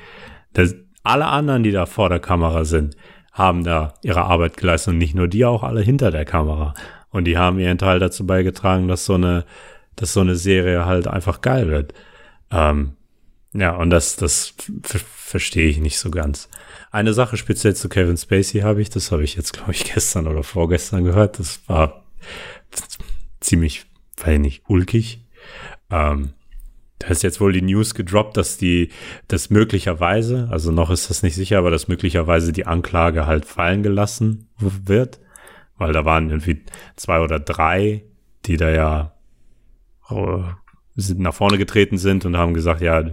[0.53, 2.95] Das, alle anderen, die da vor der Kamera sind,
[3.31, 6.73] haben da ihre Arbeit geleistet und nicht nur die, auch alle hinter der Kamera.
[7.09, 9.45] Und die haben ihren Teil dazu beigetragen, dass so eine,
[9.95, 11.93] dass so eine Serie halt einfach geil wird.
[12.51, 12.95] Ähm,
[13.53, 14.53] ja, und das, das
[15.13, 16.49] verstehe ich nicht so ganz.
[16.91, 20.27] Eine Sache speziell zu Kevin Spacey habe ich, das habe ich jetzt, glaube ich, gestern
[20.27, 21.39] oder vorgestern gehört.
[21.39, 22.03] Das war
[23.39, 23.85] ziemlich,
[24.25, 25.25] ich nicht, ulkig.
[25.89, 26.33] Ähm,
[26.99, 28.89] da ist jetzt wohl die News gedroppt, dass die,
[29.27, 33.81] dass möglicherweise, also noch ist das nicht sicher, aber dass möglicherweise die Anklage halt fallen
[33.81, 35.19] gelassen wird,
[35.77, 36.63] weil da waren irgendwie
[36.95, 38.03] zwei oder drei,
[38.45, 39.15] die da ja
[40.09, 40.43] äh,
[40.95, 43.03] sind nach vorne getreten sind und haben gesagt, ja,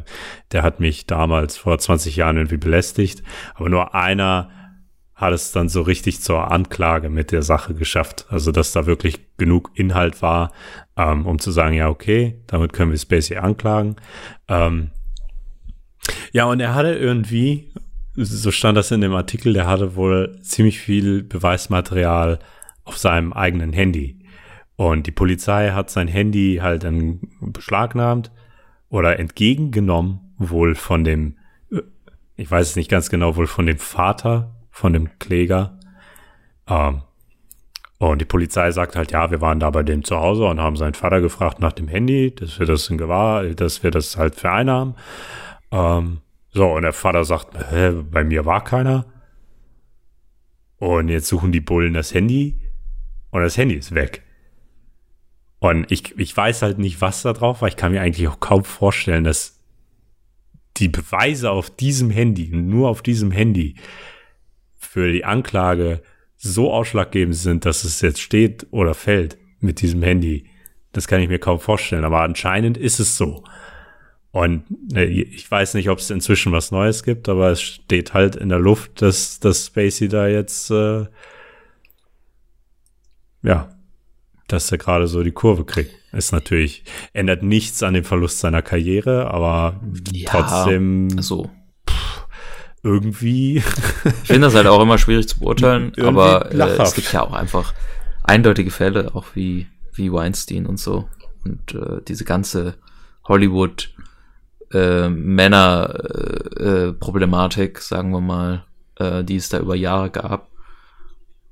[0.52, 3.22] der hat mich damals vor 20 Jahren irgendwie belästigt,
[3.54, 4.50] aber nur einer
[5.18, 8.26] hat es dann so richtig zur Anklage mit der Sache geschafft.
[8.30, 10.52] Also, dass da wirklich genug Inhalt war,
[10.96, 13.96] ähm, um zu sagen, ja, okay, damit können wir Spacey anklagen.
[14.46, 14.92] Ähm,
[16.32, 17.72] ja, und er hatte irgendwie,
[18.14, 22.38] so stand das in dem Artikel, der hatte wohl ziemlich viel Beweismaterial
[22.84, 24.17] auf seinem eigenen Handy.
[24.78, 28.30] Und die Polizei hat sein Handy halt dann beschlagnahmt
[28.88, 31.36] oder entgegengenommen, wohl von dem,
[31.72, 31.82] äh,
[32.36, 35.80] ich weiß es nicht ganz genau, wohl von dem Vater von dem Kläger.
[36.68, 37.02] Ähm,
[37.98, 40.76] und die Polizei sagt halt, ja, wir waren da bei dem zu Hause und haben
[40.76, 44.36] seinen Vater gefragt nach dem Handy, dass wir das in Gewahr, dass wir das halt
[44.36, 44.94] vereinnahmen.
[45.72, 46.18] Ähm,
[46.52, 49.06] so, und der Vater sagt, Hä, bei mir war keiner.
[50.76, 52.60] Und jetzt suchen die Bullen das Handy
[53.30, 54.22] und das Handy ist weg.
[55.60, 57.68] Und ich, ich weiß halt nicht, was da drauf war.
[57.68, 59.58] Ich kann mir eigentlich auch kaum vorstellen, dass
[60.76, 63.74] die Beweise auf diesem Handy, nur auf diesem Handy,
[64.76, 66.02] für die Anklage
[66.36, 70.46] so ausschlaggebend sind, dass es jetzt steht oder fällt mit diesem Handy.
[70.92, 73.42] Das kann ich mir kaum vorstellen, aber anscheinend ist es so.
[74.30, 78.36] Und äh, ich weiß nicht, ob es inzwischen was Neues gibt, aber es steht halt
[78.36, 81.06] in der Luft, dass, dass Spacey da jetzt, äh,
[83.42, 83.77] ja,
[84.48, 85.94] dass er gerade so die Kurve kriegt.
[86.12, 89.80] Ist natürlich, ändert nichts an dem Verlust seiner Karriere, aber
[90.12, 91.50] Ja, trotzdem So.
[92.82, 97.22] irgendwie Ich finde das halt auch immer schwierig zu beurteilen, aber äh, es gibt ja
[97.22, 97.74] auch einfach
[98.24, 101.08] eindeutige Fälle, auch wie, wie Weinstein und so.
[101.44, 102.74] Und äh, diese ganze
[103.24, 103.90] Hollywood
[104.72, 105.94] äh, Männer
[106.58, 108.64] äh, äh, sagen wir mal,
[108.96, 110.48] äh, die es da über Jahre gab.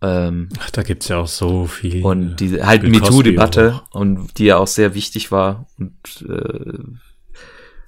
[0.03, 2.05] Ähm, Ach, da gibt's ja auch so viel.
[2.05, 5.95] und diese halt MeToo-Debatte und die ja auch sehr wichtig war und
[6.29, 6.79] äh,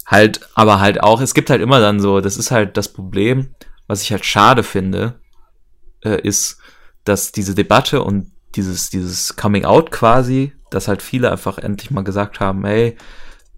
[0.06, 3.54] halt, aber halt auch, es gibt halt immer dann so, das ist halt das Problem,
[3.86, 5.20] was ich halt schade finde,
[6.02, 6.58] äh, ist,
[7.04, 12.04] dass diese Debatte und dieses, dieses Coming Out quasi, dass halt viele einfach endlich mal
[12.04, 12.96] gesagt haben, hey,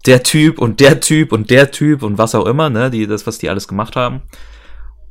[0.05, 3.27] der Typ und der Typ und der Typ und was auch immer, ne, die, das,
[3.27, 4.21] was die alles gemacht haben.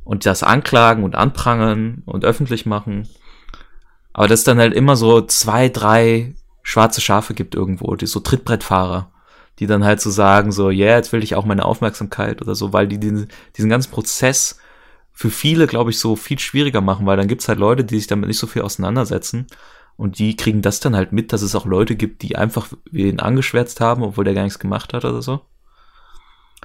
[0.03, 3.07] Und das anklagen und anprangern und öffentlich machen.
[4.13, 9.11] Aber dass dann halt immer so zwei, drei schwarze Schafe gibt irgendwo, die so Trittbrettfahrer,
[9.59, 12.55] die dann halt so sagen, so, ja, yeah, jetzt will ich auch meine Aufmerksamkeit oder
[12.55, 14.59] so, weil die diesen, diesen ganzen Prozess
[15.11, 18.07] für viele, glaube ich, so viel schwieriger machen, weil dann gibt's halt Leute, die sich
[18.07, 19.47] damit nicht so viel auseinandersetzen
[19.97, 23.19] und die kriegen das dann halt mit, dass es auch Leute gibt, die einfach wen
[23.19, 25.41] angeschwärzt haben, obwohl der gar nichts gemacht hat oder so.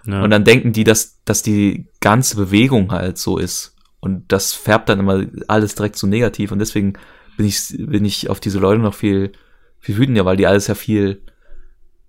[0.06, 0.22] Ja.
[0.22, 3.74] Und dann denken die, dass, dass die ganze Bewegung halt so ist.
[4.00, 6.52] Und das färbt dann immer alles direkt so negativ.
[6.52, 6.94] Und deswegen
[7.36, 9.32] bin ich, bin ich auf diese Leute noch viel,
[9.78, 11.22] viel wütender, weil die alles ja viel,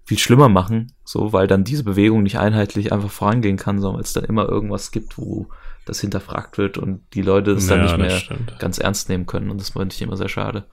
[0.05, 0.93] viel schlimmer machen.
[1.03, 4.91] So, weil dann diese Bewegung nicht einheitlich einfach vorangehen kann, sondern es dann immer irgendwas
[4.91, 5.47] gibt, wo
[5.85, 8.59] das hinterfragt wird und die Leute das ja, dann nicht mehr stimmt.
[8.59, 9.49] ganz ernst nehmen können.
[9.49, 10.65] Und das fand ich immer sehr schade.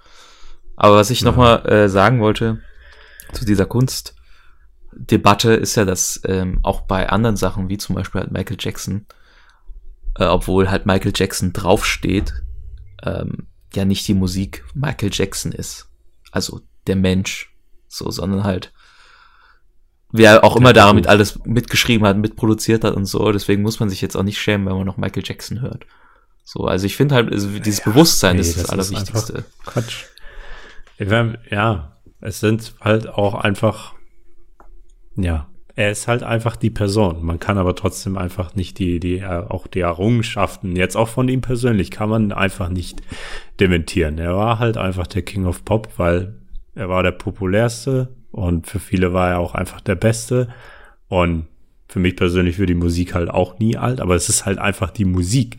[0.76, 1.26] Aber was ich ja.
[1.26, 2.60] nochmal äh, sagen wollte
[3.32, 8.32] zu dieser Kunstdebatte ist ja, dass ähm, auch bei anderen Sachen, wie zum Beispiel halt
[8.32, 9.06] Michael Jackson,
[10.18, 12.34] äh, obwohl halt Michael Jackson draufsteht,
[13.02, 15.88] ähm, ja nicht die Musik Michael Jackson ist.
[16.30, 17.50] Also der Mensch.
[17.88, 18.72] So, sondern halt
[20.10, 23.32] wer auch immer damit alles mitgeschrieben hat, mitproduziert hat und so.
[23.32, 25.86] Deswegen muss man sich jetzt auch nicht schämen, wenn man noch Michael Jackson hört.
[26.44, 29.44] So, also ich finde halt, also dieses ja, Bewusstsein nee, ist das, das Allerwichtigste.
[29.64, 30.04] Quatsch.
[31.50, 33.94] Ja, es sind halt auch einfach,
[35.16, 37.24] ja, er ist halt einfach die Person.
[37.24, 41.28] Man kann aber trotzdem einfach nicht die, die, äh, auch die Errungenschaften, jetzt auch von
[41.28, 43.02] ihm persönlich, kann man einfach nicht
[43.58, 44.18] dementieren.
[44.18, 46.34] Er war halt einfach der King of Pop, weil
[46.74, 50.48] er war der populärste und für viele war er auch einfach der Beste.
[51.08, 51.46] Und
[51.88, 54.90] für mich persönlich wird die Musik halt auch nie alt, aber es ist halt einfach
[54.90, 55.58] die Musik.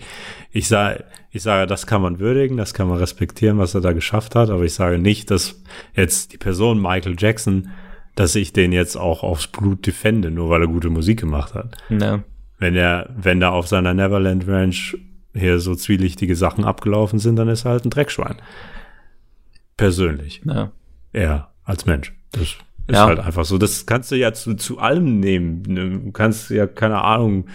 [0.52, 3.94] Ich sage, ich sage, das kann man würdigen, das kann man respektieren, was er da
[3.94, 5.62] geschafft hat, aber ich sage nicht, dass
[5.94, 7.70] jetzt die Person Michael Jackson,
[8.16, 11.78] dass ich den jetzt auch aufs Blut defende, nur weil er gute Musik gemacht hat.
[11.90, 12.24] Ja.
[12.58, 14.98] Wenn er, wenn da auf seiner Neverland Ranch
[15.34, 18.38] hier so zwielichtige Sachen abgelaufen sind, dann ist er halt ein Dreckschwein.
[19.76, 20.42] Persönlich.
[20.46, 20.72] Ja.
[21.12, 22.14] Er als Mensch.
[22.32, 22.58] Das ist
[22.90, 23.06] ja.
[23.06, 23.58] halt einfach so.
[23.58, 25.64] Das kannst du ja zu, zu allem nehmen.
[26.06, 27.48] Du kannst ja, keine Ahnung,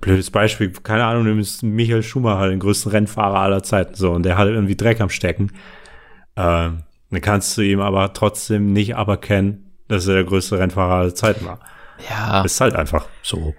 [0.00, 4.24] blödes Beispiel, keine Ahnung, du nimmst Michael Schumacher, den größten Rennfahrer aller Zeiten, so, und
[4.24, 5.52] der hat irgendwie Dreck am Stecken.
[6.36, 11.14] Ähm, dann kannst du ihm aber trotzdem nicht aberkennen, dass er der größte Rennfahrer aller
[11.14, 11.60] Zeiten war.
[12.08, 12.42] Ja.
[12.42, 13.54] Ist halt einfach so.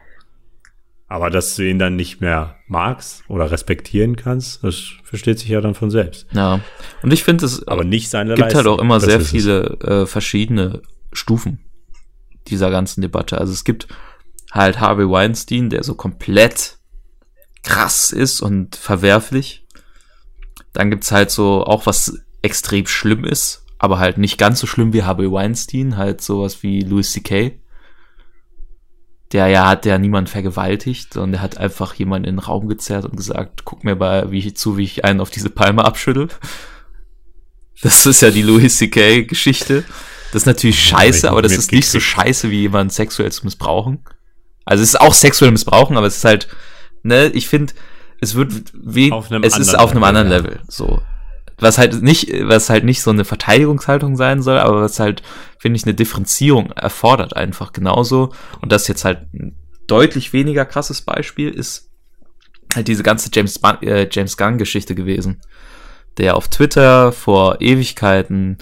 [1.08, 5.60] Aber dass du ihn dann nicht mehr magst oder respektieren kannst, das versteht sich ja
[5.60, 6.28] dann von selbst.
[6.32, 6.60] Ja.
[7.02, 8.58] Und ich finde, es aber nicht seine gibt Leistung.
[8.58, 11.66] halt auch immer das sehr viele äh, verschiedene Stufen
[12.48, 13.40] dieser ganzen Debatte.
[13.40, 13.88] Also es gibt
[14.52, 16.78] halt Harvey Weinstein, der so komplett
[17.64, 19.66] krass ist und verwerflich.
[20.74, 24.93] Dann gibt's halt so auch was extrem schlimm ist, aber halt nicht ganz so schlimm
[24.93, 27.60] wie Harvey Weinstein, halt sowas wie Louis C.K
[29.32, 33.06] der ja hat ja niemand vergewaltigt, sondern der hat einfach jemanden in den Raum gezerrt
[33.06, 36.30] und gesagt, guck mir mal wie ich, zu, wie ich einen auf diese Palme abschüttel.
[37.82, 39.23] Das ist ja die Louis C.K.
[39.23, 39.84] Geschichte.
[40.34, 44.04] Das ist natürlich scheiße, aber das ist nicht so scheiße, wie jemanden sexuell zu missbrauchen.
[44.65, 46.49] Also es ist auch sexuell missbrauchen, aber es ist halt,
[47.04, 47.73] ne, ich finde,
[48.19, 50.63] es wird wie, es ist auf einem anderen Level, ja.
[50.67, 51.02] so
[51.60, 55.22] was halt nicht, was halt nicht so eine Verteidigungshaltung sein soll, aber was halt,
[55.58, 58.32] finde ich, eine Differenzierung erfordert einfach genauso.
[58.62, 59.56] Und das jetzt halt ein
[59.88, 61.89] deutlich weniger krasses Beispiel ist
[62.74, 65.41] halt diese ganze James, äh, James Gunn-Geschichte gewesen,
[66.17, 68.58] der auf Twitter vor Ewigkeiten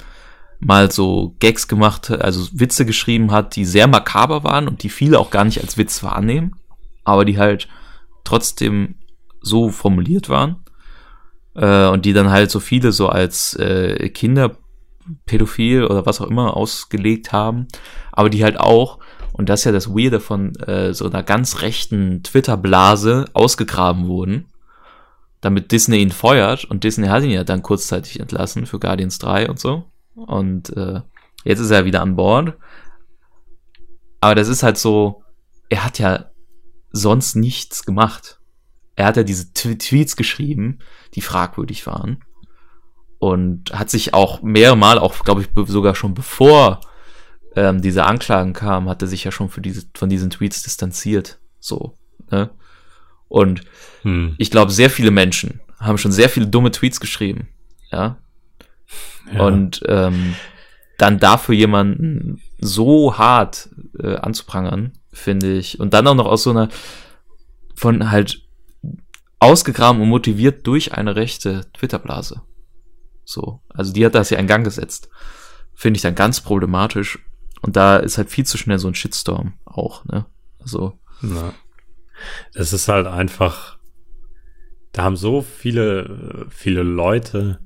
[0.60, 5.20] mal so Gags gemacht, also Witze geschrieben hat, die sehr makaber waren und die viele
[5.20, 6.56] auch gar nicht als Witz wahrnehmen,
[7.04, 7.68] aber die halt
[8.24, 8.96] trotzdem
[9.42, 10.64] so formuliert waren
[11.58, 16.56] äh, und die dann halt so viele so als äh, Kinderpädophil oder was auch immer
[16.56, 17.68] ausgelegt haben,
[18.12, 19.00] aber die halt auch,
[19.34, 24.46] und das ist ja das Weirde von äh, so einer ganz rechten Twitter-Blase ausgegraben wurden,
[25.42, 29.50] damit Disney ihn feuert und Disney hat ihn ja dann kurzzeitig entlassen für Guardians 3
[29.50, 29.86] und so.
[30.16, 31.02] Und äh,
[31.44, 32.54] jetzt ist er wieder an Bord.
[34.20, 35.24] Aber das ist halt so,
[35.70, 36.26] er hat ja
[36.92, 38.37] sonst nichts gemacht
[38.98, 40.80] er hat ja diese Tweets geschrieben,
[41.14, 42.26] die fragwürdig waren.
[43.20, 46.82] Und hat sich auch mehrmal, auch glaube ich sogar schon bevor
[47.56, 51.40] ähm, diese Anklagen kamen, hat er sich ja schon für diese, von diesen Tweets distanziert.
[51.60, 51.96] So.
[52.32, 52.50] Ne?
[53.28, 53.62] Und
[54.02, 54.36] hm.
[54.40, 57.50] ich glaube, sehr viele Menschen haben schon sehr viele dumme Tweets geschrieben.
[57.92, 58.18] Ja.
[59.32, 59.42] ja.
[59.42, 60.36] Und ähm,
[60.98, 65.80] dann dafür jemanden so hart äh, anzuprangern, finde ich.
[65.80, 66.70] Und dann auch noch aus so einer
[67.76, 68.47] von halt
[69.40, 72.42] ausgegraben und motiviert durch eine rechte Twitter-Blase.
[73.24, 73.62] So.
[73.70, 75.10] Also die hat das ja in Gang gesetzt.
[75.74, 77.20] Finde ich dann ganz problematisch.
[77.62, 80.26] Und da ist halt viel zu schnell so ein Shitstorm auch, ne?
[80.60, 81.00] Also.
[81.22, 81.54] Ja.
[82.54, 83.78] Es ist halt einfach,
[84.92, 87.60] da haben so viele, viele Leute,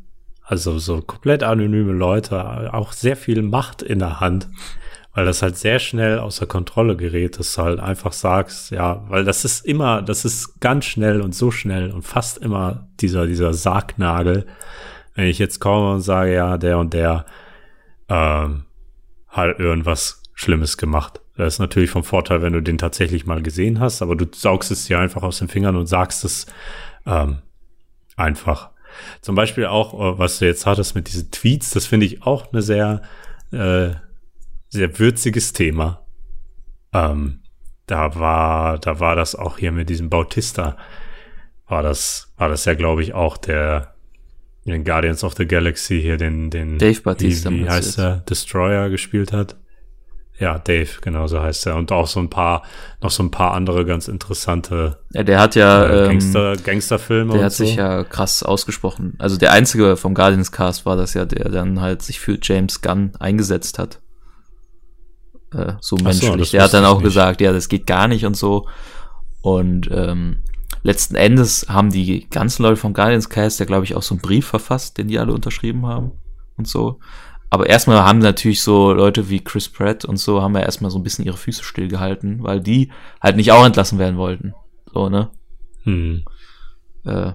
[0.43, 4.49] also so komplett anonyme Leute, auch sehr viel Macht in der Hand,
[5.13, 9.25] weil das halt sehr schnell außer Kontrolle gerät, dass du halt einfach sagst, ja, weil
[9.25, 13.53] das ist immer, das ist ganz schnell und so schnell und fast immer dieser, dieser
[13.53, 14.45] Sargnagel.
[15.15, 17.25] Wenn ich jetzt komme und sage, ja, der und der
[18.07, 18.63] ähm,
[19.27, 21.19] hat irgendwas Schlimmes gemacht.
[21.35, 24.71] Das ist natürlich vom Vorteil, wenn du den tatsächlich mal gesehen hast, aber du saugst
[24.71, 26.45] es dir einfach aus den Fingern und sagst es
[27.05, 27.39] ähm,
[28.15, 28.69] einfach.
[29.21, 32.51] Zum Beispiel auch, äh, was du jetzt hattest mit diesen Tweets, das finde ich auch
[32.51, 33.01] eine sehr
[33.51, 33.91] äh,
[34.71, 36.05] sehr würziges Thema.
[36.93, 37.41] Ähm,
[37.85, 40.77] da war, da war das auch hier mit diesem Bautista,
[41.67, 43.93] war das, war das ja, glaube ich, auch der
[44.63, 48.89] in Guardians of the Galaxy hier den, den Dave Bautista, wie, wie heißt er, Destroyer
[48.89, 49.55] gespielt hat.
[50.37, 51.75] Ja, Dave, genau so heißt er.
[51.75, 52.63] Und auch so ein paar,
[53.01, 57.33] noch so ein paar andere ganz interessante ja, der hat ja äh, ähm, Gangster, Gangsterfilme.
[57.33, 57.65] Der hat so.
[57.65, 59.13] sich ja krass ausgesprochen.
[59.19, 62.81] Also der einzige vom Guardians Cast war das ja, der dann halt sich für James
[62.81, 63.99] Gunn eingesetzt hat.
[65.53, 66.37] Äh, so so, menschlich.
[66.37, 68.67] das der hat dann auch gesagt, ja, das geht gar nicht und so.
[69.41, 70.43] Und ähm,
[70.83, 74.21] letzten Endes haben die ganzen Leute vom Guardians Cast ja, glaube ich, auch so einen
[74.21, 76.11] Brief verfasst, den die alle unterschrieben haben
[76.57, 76.99] und so.
[77.49, 80.97] Aber erstmal haben natürlich so Leute wie Chris Pratt und so haben ja erstmal so
[80.97, 84.53] ein bisschen ihre Füße stillgehalten, weil die halt nicht auch entlassen werden wollten.
[84.93, 85.29] So, ne?
[85.83, 86.23] Hm.
[87.03, 87.33] Äh,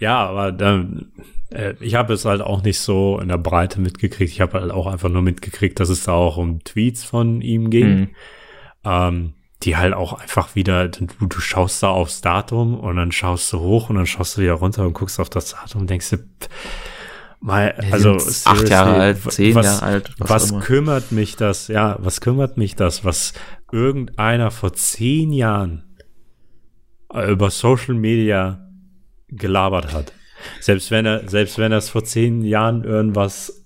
[0.00, 1.10] Ja, aber dann,
[1.50, 4.30] äh, ich habe es halt auch nicht so in der Breite mitgekriegt.
[4.32, 7.70] Ich habe halt auch einfach nur mitgekriegt, dass es da auch um Tweets von ihm
[7.70, 8.08] ging, Mhm.
[8.84, 9.34] ähm,
[9.64, 13.58] die halt auch einfach wieder, du, du schaust da aufs Datum und dann schaust du
[13.58, 16.18] hoch und dann schaust du wieder runter und guckst auf das Datum und denkst dir,
[16.18, 16.48] pff,
[17.40, 21.66] mal, also acht Jahre alt, zehn was, Jahre alt, was Was, kümmert mich das?
[21.68, 23.32] Ja, was kümmert mich das, was
[23.72, 25.96] irgendeiner vor zehn Jahren
[27.12, 28.60] äh, über Social Media
[29.28, 30.12] gelabert hat.
[30.60, 33.62] Selbst wenn er, selbst wenn er es vor zehn Jahren irgendwas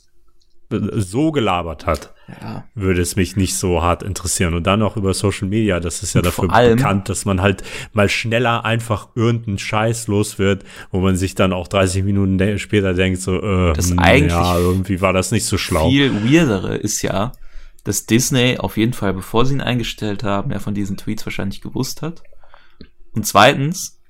[0.70, 2.64] so gelabert hat, ja.
[2.74, 4.54] würde es mich nicht so hart interessieren.
[4.54, 7.62] Und dann noch über Social Media, das ist ja Und dafür bekannt, dass man halt
[7.92, 12.58] mal schneller einfach irgendeinen Scheiß los wird, wo man sich dann auch 30 Minuten de
[12.58, 15.90] später denkt, so, äh, Das eigentlich ja, irgendwie war das nicht so schlau.
[15.90, 17.32] Viel weirdere ist ja,
[17.84, 21.60] dass Disney auf jeden Fall, bevor sie ihn eingestellt haben, ja von diesen Tweets wahrscheinlich
[21.60, 22.22] gewusst hat.
[23.12, 24.00] Und zweitens,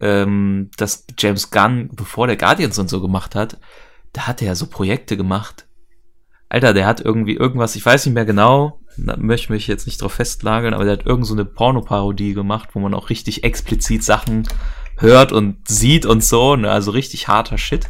[0.00, 3.58] ähm, dass James Gunn, bevor der Guardians und so gemacht hat,
[4.12, 5.66] da hat er ja so Projekte gemacht.
[6.48, 10.00] Alter, der hat irgendwie irgendwas, ich weiß nicht mehr genau, da möchte mich jetzt nicht
[10.00, 14.04] drauf festlageln, aber der hat irgend so eine Pornoparodie gemacht, wo man auch richtig explizit
[14.04, 14.48] Sachen
[14.96, 16.70] hört und sieht und so, ne?
[16.70, 17.86] also richtig harter Shit.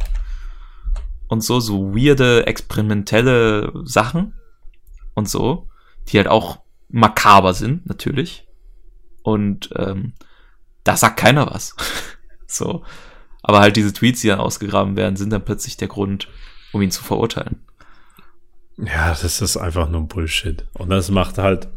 [1.29, 4.33] Und so, so weirde, experimentelle Sachen
[5.13, 5.67] und so,
[6.07, 8.47] die halt auch makaber sind, natürlich.
[9.23, 10.13] Und ähm,
[10.87, 11.75] da sagt keiner was.
[12.47, 12.83] so.
[13.41, 16.27] Aber halt diese Tweets, die dann ausgegraben werden, sind dann plötzlich der Grund,
[16.71, 17.61] um ihn zu verurteilen.
[18.77, 20.65] Ja, das ist einfach nur Bullshit.
[20.73, 21.67] Und das macht halt,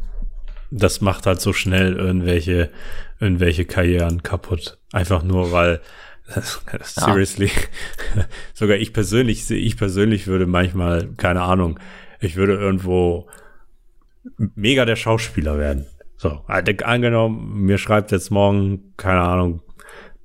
[0.71, 2.71] das macht halt so schnell irgendwelche,
[3.21, 4.79] irgendwelche Karrieren kaputt.
[4.93, 5.81] Einfach nur, weil,
[6.83, 7.51] seriously,
[8.55, 11.79] sogar ich persönlich, ich persönlich würde manchmal, keine Ahnung,
[12.21, 13.29] ich würde irgendwo
[14.37, 15.87] mega der Schauspieler werden.
[16.21, 19.63] So, halt, angenommen, mir schreibt jetzt morgen, keine Ahnung,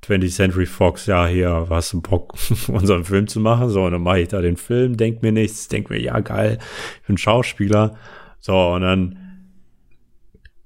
[0.03, 2.35] 20th Century Fox, ja, hier, hast du Bock,
[2.67, 3.69] unseren Film zu machen?
[3.69, 6.57] So, und dann mache ich da den Film, denk mir nichts, denk mir, ja, geil,
[6.99, 7.95] ich bin Schauspieler.
[8.41, 9.47] So, und dann,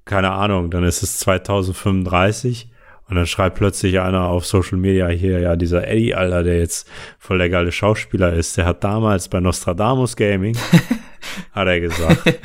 [0.04, 2.72] keine Ahnung, dann ist es 2035
[3.08, 6.90] und dann schreibt plötzlich einer auf Social Media hier, ja, dieser Eddie, Alter, der jetzt
[7.20, 10.58] voll der geile Schauspieler ist, der hat damals bei Nostradamus Gaming,
[11.52, 12.40] hat er gesagt.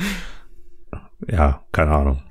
[1.27, 2.21] ja, keine Ahnung.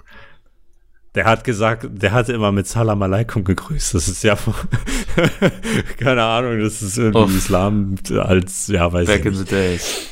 [1.14, 3.94] Der hat gesagt, der hatte immer mit Salam Aleikum gegrüßt.
[3.94, 4.36] Das ist ja,
[5.98, 7.36] keine Ahnung, das ist irgendwie Uff.
[7.36, 9.48] Islam als, ja, weiß ich Back in nicht.
[9.48, 10.06] the days.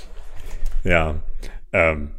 [0.85, 1.17] Ja.
[1.73, 2.11] Ähm,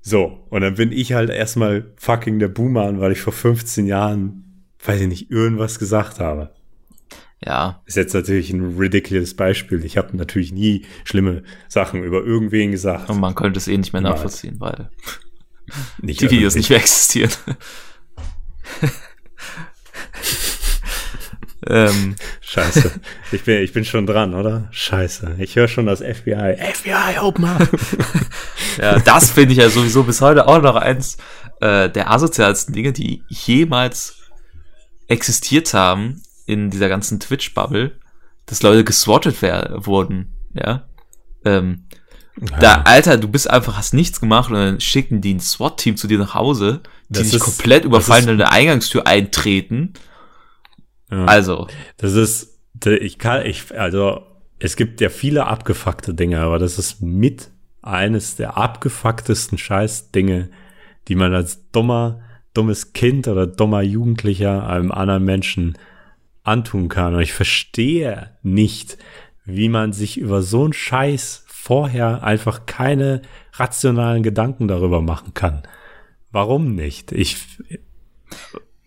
[0.00, 4.64] so, und dann bin ich halt erstmal fucking der Boomer, weil ich vor 15 Jahren,
[4.84, 6.50] weiß ich nicht, irgendwas gesagt habe.
[7.44, 9.84] Ja, Ist jetzt natürlich ein ridiculous Beispiel.
[9.84, 13.08] Ich habe natürlich nie schlimme Sachen über irgendwen gesagt.
[13.10, 14.90] und man könnte es eh nicht mehr nachvollziehen, weil
[16.02, 17.30] Nicht die Videos nicht mehr existieren.
[21.66, 22.92] ähm, Scheiße.
[23.32, 24.68] Ich bin, ich bin schon dran, oder?
[24.70, 25.36] Scheiße.
[25.38, 26.56] Ich höre schon das FBI.
[26.56, 27.68] FBI, open up.
[28.78, 31.18] ja, das finde ich ja sowieso bis heute auch noch eins
[31.60, 34.16] äh, der asozialsten Dinge, die jemals
[35.08, 37.98] existiert haben in dieser ganzen Twitch-Bubble,
[38.46, 40.88] dass Leute geswattet wurden, ja.
[41.44, 41.88] Ähm,
[42.40, 42.58] ja.
[42.58, 46.06] Da, Alter, du bist einfach, hast nichts gemacht und dann schicken die ein SWAT-Team zu
[46.06, 49.94] dir nach Hause, die das ist, komplett überfallen in der Eingangstür eintreten.
[51.10, 51.24] Ja.
[51.24, 51.66] Also.
[51.96, 54.22] Das ist, ich kann, ich, also,
[54.58, 57.50] es gibt ja viele abgefuckte Dinge, aber das ist mit
[57.82, 60.50] eines der abgefucktesten Scheiß-Dinge,
[61.08, 62.20] die man als dummer,
[62.54, 65.78] dummes Kind oder dummer Jugendlicher einem anderen Menschen
[66.42, 67.14] antun kann.
[67.14, 68.98] Und ich verstehe nicht,
[69.44, 73.22] wie man sich über so einen Scheiß vorher einfach keine
[73.54, 75.62] rationalen Gedanken darüber machen kann.
[76.30, 77.12] Warum nicht?
[77.12, 77.38] Ich,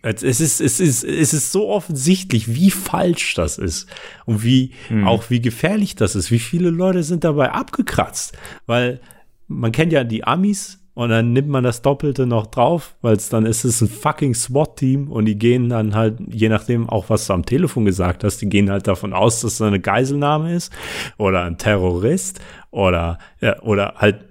[0.02, 3.88] es ist, es ist, es ist so offensichtlich, wie falsch das ist
[4.26, 5.08] und wie, mhm.
[5.08, 6.32] auch wie gefährlich das ist.
[6.32, 8.38] Wie viele Leute sind dabei abgekratzt?
[8.66, 9.02] Weil
[9.48, 13.30] man kennt ja die Amis, und dann nimmt man das Doppelte noch drauf, weil es
[13.30, 17.28] dann ist es ein fucking SWAT-Team und die gehen dann halt, je nachdem auch, was
[17.28, 20.74] du am Telefon gesagt hast, die gehen halt davon aus, dass es eine Geiselnahme ist
[21.18, 24.26] oder ein Terrorist oder, ja, oder halt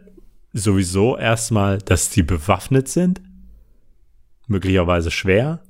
[0.53, 3.21] sowieso erstmal, dass die bewaffnet sind.
[4.47, 5.63] Möglicherweise schwer.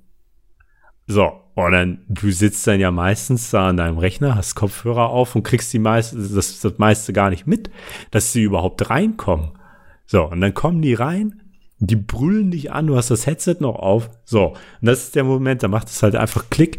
[1.06, 5.34] So, und dann, du sitzt dann ja meistens da an deinem Rechner, hast Kopfhörer auf
[5.34, 7.70] und kriegst die meiste, das, das meiste gar nicht mit,
[8.10, 9.52] dass sie überhaupt reinkommen.
[10.06, 11.42] So, und dann kommen die rein,
[11.78, 14.10] die brüllen dich an, du hast das Headset noch auf.
[14.24, 16.78] So, und das ist der Moment, da macht es halt einfach Klick.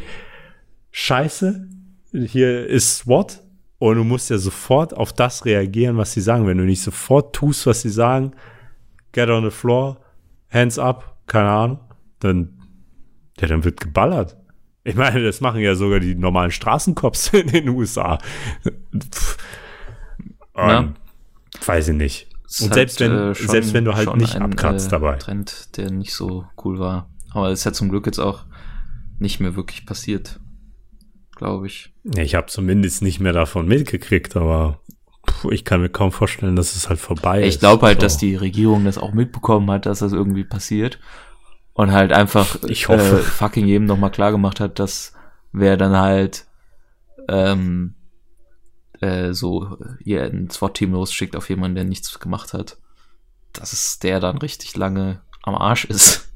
[0.91, 1.68] Scheiße,
[2.12, 3.41] hier ist SWAT.
[3.82, 6.45] Und du musst ja sofort auf das reagieren, was sie sagen.
[6.45, 8.34] Wenn du nicht sofort tust, was sie sagen,
[9.11, 9.97] get on the floor,
[10.51, 11.79] hands up, keine Ahnung,
[12.19, 12.59] dann,
[13.39, 14.38] ja, dann wird geballert.
[14.84, 18.19] Ich meine, das machen ja sogar die normalen Straßencops in den USA.
[20.55, 20.93] Ja.
[21.65, 24.88] Weiß ich nicht und selbst wenn, äh, schon, selbst wenn du halt nicht ein, abkratzt
[24.88, 25.15] äh, dabei.
[25.15, 27.09] Trend, der nicht so cool war.
[27.32, 28.43] Aber es ist ja zum Glück jetzt auch
[29.19, 30.39] nicht mehr wirklich passiert,
[31.41, 31.91] glaube ich.
[32.15, 34.79] Ich habe zumindest nicht mehr davon mitgekriegt, aber
[35.25, 37.53] puh, ich kann mir kaum vorstellen, dass es halt vorbei ich ist.
[37.55, 38.05] Ich glaube halt, so.
[38.05, 40.99] dass die Regierung das auch mitbekommen hat, dass das irgendwie passiert
[41.73, 43.17] und halt einfach ich hoffe.
[43.17, 45.13] Äh, fucking jedem nochmal klar gemacht hat, dass
[45.51, 46.45] wer dann halt
[47.27, 47.95] ähm,
[48.99, 52.77] äh, so ihr ein SWAT-Team losschickt auf jemanden, der nichts gemacht hat,
[53.51, 56.29] dass es der dann richtig lange am Arsch ist.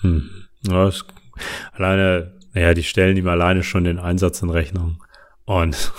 [0.00, 0.30] Hm.
[0.66, 1.04] Ja, es,
[1.72, 5.02] alleine, naja, die stellen ihm alleine schon den Einsatz in Rechnung.
[5.44, 5.92] Und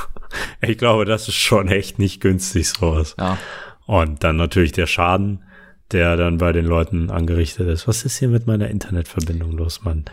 [0.60, 3.14] ich glaube, das ist schon echt nicht günstig, sowas.
[3.18, 3.38] Ja.
[3.86, 5.44] Und dann natürlich der Schaden,
[5.92, 7.88] der dann bei den Leuten angerichtet ist.
[7.88, 10.04] Was ist hier mit meiner Internetverbindung los, Mann?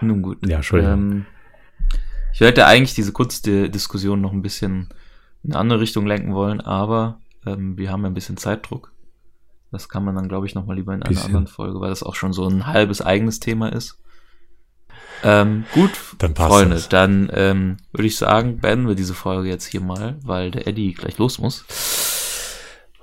[0.00, 0.38] Nun gut.
[0.46, 0.94] Ja, Entschuldigung.
[0.94, 1.26] Ähm,
[2.32, 4.88] ich hätte eigentlich diese kurze Diskussion noch ein bisschen
[5.42, 8.92] in eine andere Richtung lenken wollen, aber ähm, wir haben ja ein bisschen Zeitdruck.
[9.72, 11.26] Das kann man dann, glaube ich, nochmal lieber in einer bisschen.
[11.26, 13.98] anderen Folge, weil das auch schon so ein halbes eigenes Thema ist.
[15.22, 16.88] Ähm, gut, dann Freunde, es.
[16.88, 20.94] dann ähm, würde ich sagen, beenden wir diese Folge jetzt hier mal, weil der Eddie
[20.94, 21.64] gleich los muss.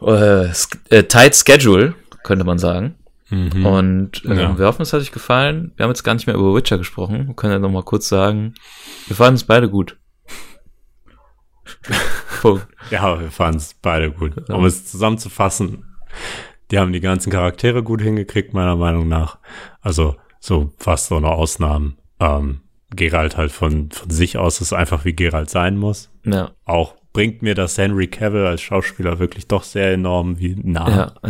[0.02, 0.50] Äh,
[0.90, 2.96] äh, tight Schedule, könnte man sagen.
[3.30, 3.66] Mhm.
[3.66, 4.58] Und äh, ja.
[4.58, 5.74] wir hoffen, es hat euch gefallen.
[5.76, 7.28] Wir haben jetzt gar nicht mehr über Witcher gesprochen.
[7.28, 8.54] Wir können ja noch mal kurz sagen,
[9.08, 9.98] wir fanden es beide gut.
[12.42, 12.68] Punkt.
[12.90, 14.50] Ja, wir fanden es beide gut.
[14.50, 15.84] Um es zusammenzufassen,
[16.72, 19.40] die haben die ganzen Charaktere gut hingekriegt, meiner Meinung nach.
[19.82, 21.98] Also so fast ohne Ausnahmen.
[22.20, 22.62] Ähm,
[22.96, 26.10] Geralt halt von, von sich aus ist einfach wie Geralt sein muss.
[26.24, 26.52] Ja.
[26.64, 30.90] Auch bringt mir das Henry Cavill als Schauspieler wirklich doch sehr enorm wie nah.
[31.24, 31.30] Ja,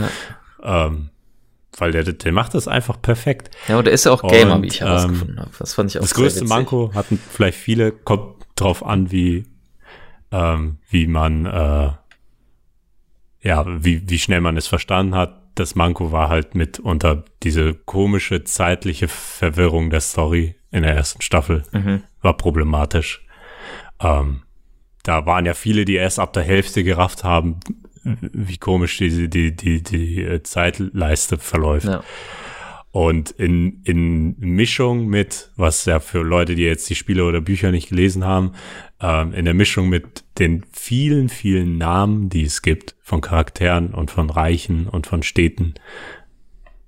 [0.64, 0.88] ja.
[0.88, 1.10] Ähm,
[1.78, 3.56] weil der, der macht das einfach perfekt.
[3.68, 5.52] Ja, und der ist ja auch Gamer, und, wie ich herausgefunden ähm, habe.
[5.58, 6.50] Das fand ich auch Das größte witzig.
[6.50, 9.46] Manko hatten vielleicht viele, kommt drauf an, wie,
[10.32, 11.92] ähm, wie man, äh,
[13.42, 15.42] ja, wie, wie schnell man es verstanden hat.
[15.56, 21.22] Das Manko war halt mit unter diese komische zeitliche Verwirrung der Story in der ersten
[21.22, 22.04] Staffel mhm.
[22.22, 23.26] war problematisch.
[24.00, 24.44] Ähm,
[25.04, 27.60] da waren ja viele, die erst ab der Hälfte gerafft haben,
[28.04, 31.88] wie komisch die, die, die, die äh, Zeitleiste verläuft.
[31.88, 32.04] Ja.
[32.92, 37.72] Und in, in Mischung mit, was ja für Leute, die jetzt die Spiele oder Bücher
[37.72, 38.54] nicht gelesen haben,
[39.00, 44.10] ähm, in der Mischung mit den vielen, vielen Namen, die es gibt, von Charakteren und
[44.10, 45.76] von Reichen und von Städten,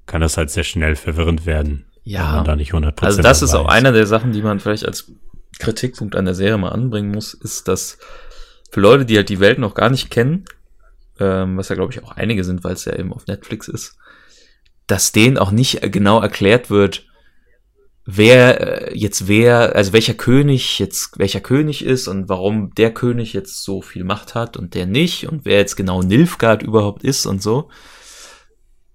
[0.05, 1.85] kann das halt sehr schnell verwirrend werden.
[2.03, 2.43] Ja.
[2.43, 5.11] da nicht 100% also das ist auch einer der Sachen, die man vielleicht als
[5.59, 7.97] Kritikpunkt an der Serie mal anbringen muss, ist, dass
[8.71, 10.45] für Leute, die halt die Welt noch gar nicht kennen,
[11.19, 13.97] ähm, was ja glaube ich auch einige sind, weil es ja eben auf Netflix ist,
[14.87, 17.05] dass denen auch nicht genau erklärt wird,
[18.05, 23.33] wer äh, jetzt wer, also welcher König jetzt welcher König ist und warum der König
[23.33, 27.25] jetzt so viel Macht hat und der nicht und wer jetzt genau Nilfgaard überhaupt ist
[27.25, 27.69] und so.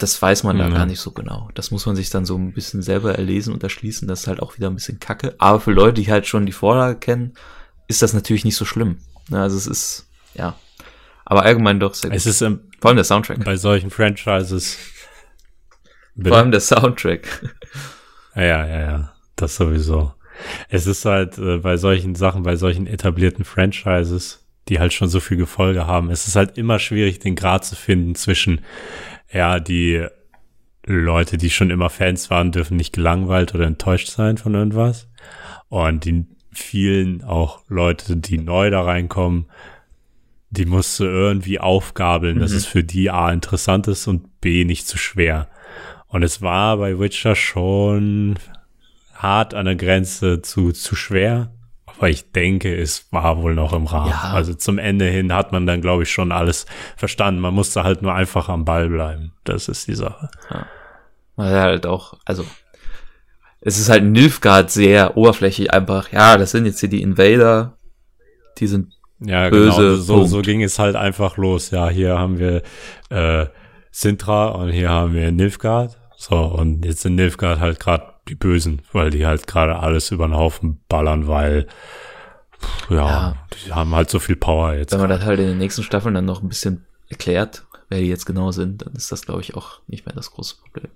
[0.05, 0.75] Das weiß man da Mhm.
[0.75, 1.49] gar nicht so genau.
[1.55, 4.07] Das muss man sich dann so ein bisschen selber erlesen und erschließen.
[4.07, 5.35] Das ist halt auch wieder ein bisschen kacke.
[5.39, 7.33] Aber für Leute, die halt schon die Vorlage kennen,
[7.89, 8.99] ist das natürlich nicht so schlimm.
[9.31, 10.57] Ne, Also es ist, ja.
[11.25, 12.19] Aber allgemein doch sehr gut.
[12.19, 13.43] Es ist ähm, Vor allem der Soundtrack.
[13.45, 14.77] bei solchen Franchises.
[16.23, 17.27] Vor allem der Soundtrack.
[18.37, 20.13] Ja, ja, ja, ja, das sowieso.
[20.69, 25.21] Es ist halt äh, bei solchen Sachen, bei solchen etablierten Franchises, die halt schon so
[25.21, 28.61] viel Gefolge haben, es ist halt immer schwierig, den Grad zu finden zwischen,
[29.35, 30.07] ja, die
[30.87, 35.09] Leute, die schon immer Fans waren, dürfen nicht gelangweilt oder enttäuscht sein von irgendwas.
[35.69, 39.47] Und die vielen auch Leute, die neu da reinkommen,
[40.51, 42.57] die musst du irgendwie aufgabeln, dass Mhm.
[42.59, 45.49] es für die A interessant ist und B nicht zu schwer.
[46.07, 48.39] Und es war bei Witcher schon
[49.15, 51.51] hart an der Grenze zu, zu schwer.
[52.05, 54.11] Aber ich denke, es war wohl noch im Rahmen.
[54.11, 54.35] Ja.
[54.35, 56.67] Also zum Ende hin hat man dann, glaube ich, schon alles
[56.99, 57.41] verstanden.
[57.41, 59.33] Man musste halt nur einfach am Ball bleiben.
[59.45, 60.29] Das ist die Sache.
[61.35, 62.45] Weil er halt auch, also,
[63.63, 67.79] es ist halt Nilfgaard sehr oberflächlich einfach, ja, das sind jetzt hier die Invader,
[68.59, 69.95] die sind, Ja, Böse, genau.
[69.95, 70.29] So, Punkt.
[70.29, 71.71] so ging es halt einfach los.
[71.71, 72.63] Ja, hier haben wir
[73.09, 73.47] äh,
[73.91, 75.97] Sintra und hier haben wir Nilfgaard.
[76.19, 80.27] So, und jetzt sind Nilfgaard halt gerade die Bösen, weil die halt gerade alles über
[80.27, 81.67] den Haufen ballern, weil
[82.89, 83.37] ja, Ja.
[83.67, 84.93] die haben halt so viel Power jetzt.
[84.93, 88.09] wenn man das halt in den nächsten Staffeln dann noch ein bisschen erklärt, wer die
[88.09, 90.91] jetzt genau sind, dann ist das, glaube ich, auch nicht mehr das große Problem.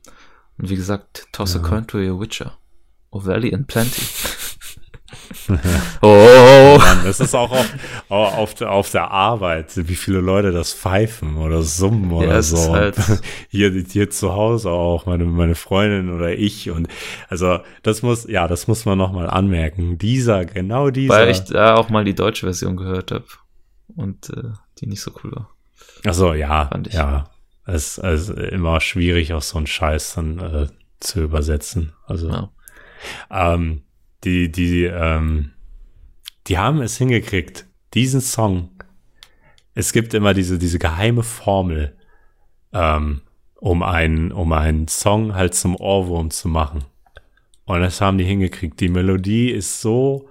[0.56, 2.56] Und wie gesagt, toss a coin to your Witcher.
[3.10, 4.02] Oh, Valley and Plenty.
[6.02, 7.66] oh, Mann, das ist auch auf,
[8.08, 12.72] auf, der, auf der Arbeit, wie viele Leute das pfeifen oder summen oder es so.
[12.72, 12.96] halt-
[13.48, 16.70] hier, hier zu Hause auch, meine, meine Freundin oder ich.
[16.70, 16.88] Und
[17.28, 19.98] also das muss, ja, das muss man nochmal anmerken.
[19.98, 21.14] Dieser, genau dieser.
[21.14, 23.24] weil ich da auch mal die deutsche Version gehört habe
[23.96, 24.50] und äh,
[24.80, 25.50] die nicht so cool war.
[26.06, 26.94] Ach so, ja, Fand ich.
[26.94, 27.30] ja.
[27.66, 30.66] Es ist also immer schwierig, auch so einen Scheiß dann äh,
[31.00, 31.92] zu übersetzen.
[32.06, 32.50] Also Ja.
[33.30, 33.82] ähm,
[34.24, 35.52] die, die, ähm,
[36.46, 38.70] die haben es hingekriegt, diesen Song.
[39.74, 41.96] Es gibt immer diese, diese geheime Formel,
[42.72, 43.22] ähm,
[43.54, 46.84] um einen, um einen Song halt zum Ohrwurm zu machen.
[47.64, 48.80] Und das haben die hingekriegt.
[48.80, 50.28] Die Melodie ist so,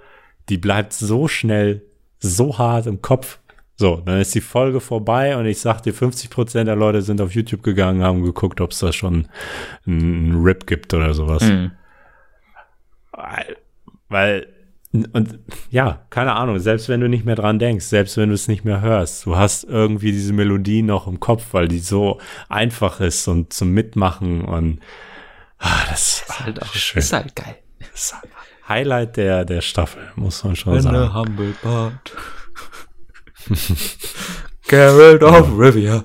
[0.50, 1.84] die bleibt so schnell,
[2.20, 3.40] so hart im Kopf.
[3.76, 7.36] So, dann ist die Folge vorbei und ich sag dir, 50% der Leute sind auf
[7.36, 9.28] YouTube gegangen, haben geguckt, ob es da schon
[9.86, 11.44] einen Rip gibt oder sowas.
[11.44, 11.72] Mhm.
[14.10, 14.48] Weil,
[14.94, 15.40] und
[15.70, 18.64] ja, keine Ahnung, selbst wenn du nicht mehr dran denkst, selbst wenn du es nicht
[18.66, 23.28] mehr hörst, du hast irgendwie diese Melodie noch im Kopf, weil die so einfach ist
[23.28, 24.80] und zum Mitmachen und
[25.60, 27.00] ah, das Ist halt auch, schön.
[27.00, 27.58] ist halt geil.
[27.80, 28.16] Das ist
[28.68, 31.14] Highlight der, der Staffel, muss man schon sagen.
[31.14, 32.12] humble part.
[34.68, 36.04] Geralt of Rivia.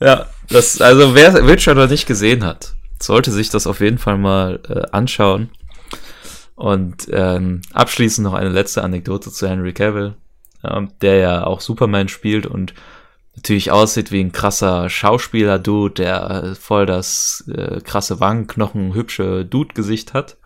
[0.00, 4.16] ja, das, also wer Witcher noch nicht gesehen hat, sollte sich das auf jeden Fall
[4.16, 5.50] mal äh, anschauen.
[6.56, 10.16] Und ähm, abschließend noch eine letzte Anekdote zu Henry Cavill,
[10.64, 12.74] ähm, der ja auch Superman spielt und
[13.36, 20.14] natürlich aussieht wie ein krasser Schauspieler-Dude, der äh, voll das äh, krasse Wangenknochen, hübsche Dude-Gesicht
[20.14, 20.38] hat.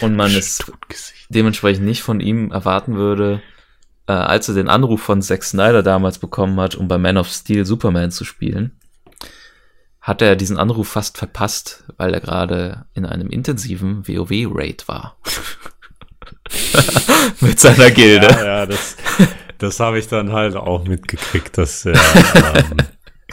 [0.00, 0.70] Und man es
[1.28, 3.42] dementsprechend nicht von ihm erwarten würde,
[4.06, 7.28] äh, als er den Anruf von Zack Snyder damals bekommen hat, um bei Man of
[7.28, 8.78] Steel Superman zu spielen,
[10.06, 15.16] hat er diesen Anruf fast verpasst, weil er gerade in einem intensiven WoW-Raid war.
[17.40, 18.28] Mit seiner Gilde.
[18.28, 18.96] Ja, ja, das,
[19.58, 21.94] das habe ich dann halt auch mitgekriegt, dass er,
[22.54, 22.76] ähm,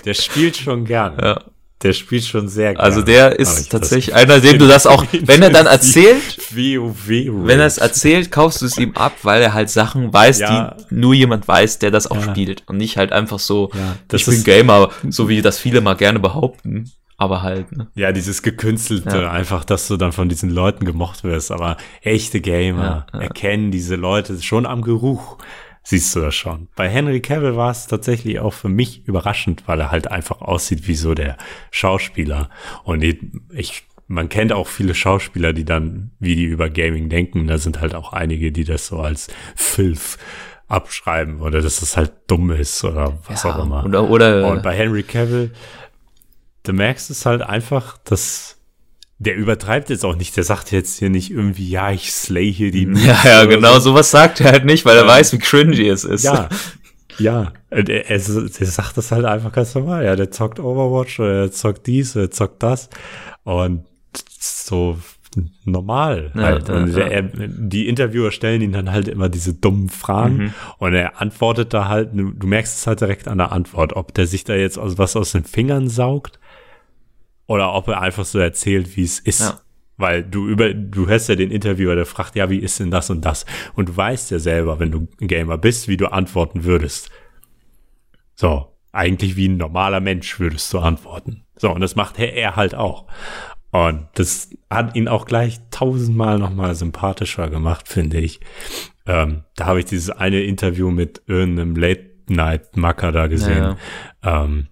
[0.03, 1.15] der spielt schon gern.
[1.21, 1.43] Ja.
[1.83, 2.83] Der spielt schon sehr gern.
[2.83, 7.59] Also der ist ich tatsächlich einer, dem du das auch, wenn er dann erzählt, wenn
[7.59, 10.75] er es erzählt, kaufst du es ihm ab, weil er halt Sachen weiß, Ja.
[10.89, 12.31] die nur jemand weiß, der das auch Ja.
[12.31, 15.81] spielt und nicht halt einfach so, Ja, das ich bin Gamer, so wie das viele
[15.81, 17.87] mal gerne behaupten, aber halt, ne?
[17.95, 21.51] Ja, dieses gekünstelte, einfach, dass du dann von diesen Leuten gemocht wirst.
[21.51, 25.37] Aber echte Gamer erkennen diese Leute schon am Geruch.
[25.83, 26.69] Siehst du das schon.
[26.75, 30.87] Bei Henry Cavill war es tatsächlich auch für mich überraschend, weil er halt einfach aussieht
[30.87, 31.37] wie so der
[31.71, 32.49] Schauspieler.
[32.85, 37.47] Und ich, man kennt auch viele Schauspieler, die dann, wie die über Gaming denken.
[37.47, 40.17] Da sind halt auch einige, die das so als Filth
[40.69, 43.83] abschreiben oder dass es halt dumm ist oder was auch immer.
[43.85, 45.51] Oder, oder Und bei Henry Cavill,
[46.63, 48.57] du merkst es halt einfach, dass
[49.25, 50.35] der übertreibt jetzt auch nicht.
[50.37, 52.83] Der sagt jetzt hier nicht irgendwie, ja, ich slay hier die.
[53.05, 53.91] ja, ja, genau, so.
[53.91, 55.09] sowas sagt er halt nicht, weil er Ja.
[55.09, 56.23] weiß, wie cringy es ist.
[56.23, 56.49] Ja,
[57.19, 57.53] ja.
[57.69, 60.05] Er, er, der sagt das halt einfach ganz normal.
[60.05, 62.89] Ja, der zockt Overwatch oder der zockt dies der zockt das.
[63.43, 63.85] Und
[64.39, 64.97] so
[65.65, 66.69] normal Ja, halt.
[66.69, 70.53] ja, und der, er, die Interviewer stellen ihn dann halt immer diese dummen Fragen Mhm.
[70.77, 74.27] und er antwortet da halt, du, merkst es halt direkt an der Antwort, ob der
[74.27, 76.39] sich da jetzt was aus den Fingern saugt
[77.47, 79.41] oder ob er einfach so erzählt, wie es ist.
[79.41, 79.59] Ja.
[79.97, 83.09] Weil du über, du hörst ja den Interviewer, der fragt, ja, wie ist denn das
[83.09, 83.45] und das?
[83.75, 87.11] Und du weißt ja selber, wenn du ein Gamer bist, wie du antworten würdest.
[88.35, 91.43] So, eigentlich wie ein normaler Mensch würdest du antworten.
[91.55, 93.05] So, und das macht er, er halt auch.
[93.71, 98.39] Und das hat ihn auch gleich tausendmal nochmal sympathischer gemacht, finde ich.
[99.05, 103.75] Ähm, da habe ich dieses eine Interview mit irgendeinem Late-Night-Macker da gesehen.
[104.21, 104.67] Ähm,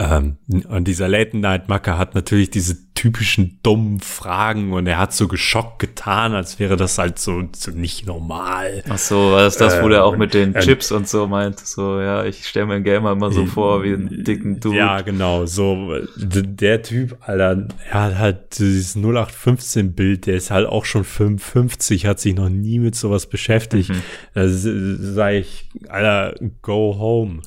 [0.00, 0.38] ähm,
[0.68, 6.32] und dieser Late-Night-Macker hat natürlich diese typischen dummen Fragen und er hat so geschockt getan,
[6.32, 8.82] als wäre das halt so, so nicht normal.
[8.88, 11.26] Ach so, war das das, wo Äh, der auch mit den äh, Chips und so
[11.26, 11.60] meint?
[11.60, 14.76] So, ja, ich stelle mir einen Gamer immer so vor wie einen dicken Dude.
[14.76, 20.86] Ja, genau, so der Typ, Alter, er hat halt dieses 0815-Bild, der ist halt auch
[20.86, 23.90] schon 55, hat sich noch nie mit sowas beschäftigt.
[23.90, 24.02] Mhm.
[24.32, 27.40] Da sage ich, Alter, go home.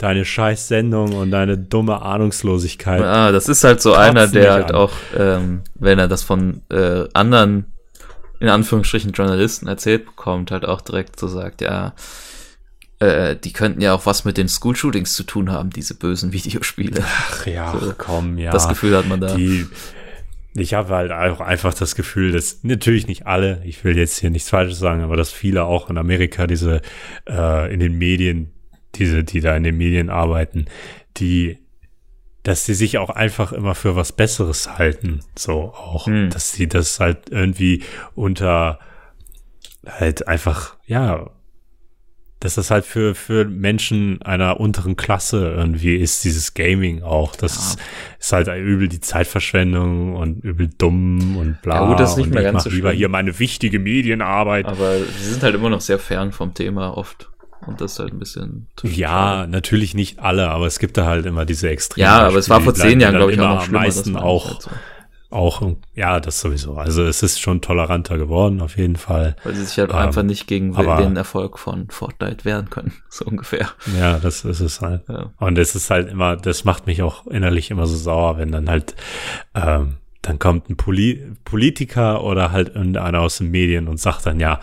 [0.00, 3.02] Deine scheiß Sendung und deine dumme Ahnungslosigkeit.
[3.02, 4.74] Ah, das ist halt so Kotzt einer, der halt an.
[4.74, 7.66] auch, ähm, wenn er das von äh, anderen,
[8.38, 11.92] in Anführungsstrichen, Journalisten erzählt bekommt, halt auch direkt so sagt, ja,
[12.98, 17.02] äh, die könnten ja auch was mit den School-Shootings zu tun haben, diese bösen Videospiele.
[17.04, 18.52] Ach ja, So, komm, ja.
[18.52, 19.34] Das Gefühl hat man da.
[19.34, 19.66] Die,
[20.54, 24.30] ich habe halt auch einfach das Gefühl, dass natürlich nicht alle, ich will jetzt hier
[24.30, 26.80] nichts Falsches sagen, aber dass viele auch in Amerika diese
[27.28, 28.52] äh, in den Medien,
[28.96, 30.66] diese, die da in den Medien arbeiten,
[31.16, 31.58] die,
[32.42, 36.30] dass sie sich auch einfach immer für was Besseres halten, so auch, Hm.
[36.30, 37.82] dass sie das halt irgendwie
[38.14, 38.78] unter
[39.86, 41.30] halt einfach, ja,
[42.38, 47.36] dass das halt für, für Menschen einer unteren Klasse irgendwie ist, dieses Gaming auch.
[47.36, 47.76] Das
[48.18, 51.82] ist halt übel die Zeitverschwendung und übel dumm und bla.
[51.82, 52.98] Ja, gut, das ist nicht und mehr ich ganz so lieber schlimm.
[52.98, 54.64] hier meine wichtige Medienarbeit.
[54.64, 57.28] Aber sie sind halt immer noch sehr fern vom Thema oft.
[57.66, 58.68] Und das halt ein bisschen.
[58.82, 62.02] Ja, natürlich nicht alle, aber es gibt da halt immer diese Extreme.
[62.06, 63.84] Ja, aber es war vor zehn Jahren, glaube ich, auch noch am schlimmer.
[63.84, 64.70] das meisten auch, halt so.
[65.30, 65.62] auch,
[65.94, 66.76] ja, das sowieso.
[66.76, 69.36] Also es ist schon toleranter geworden, auf jeden Fall.
[69.44, 72.92] Weil sie sich halt Ähm, einfach nicht gegen aber- den Erfolg von Fortnite wehren können.
[73.10, 73.68] So ungefähr.
[73.98, 75.02] Ja, das ist es halt.
[75.08, 75.30] Ja.
[75.38, 78.70] Und es ist halt immer, das macht mich auch innerlich immer so sauer, wenn dann
[78.70, 78.94] halt,
[79.54, 84.38] ähm, dann kommt ein Poli Politiker oder halt irgendeiner aus den Medien und sagt dann,
[84.38, 84.60] ja,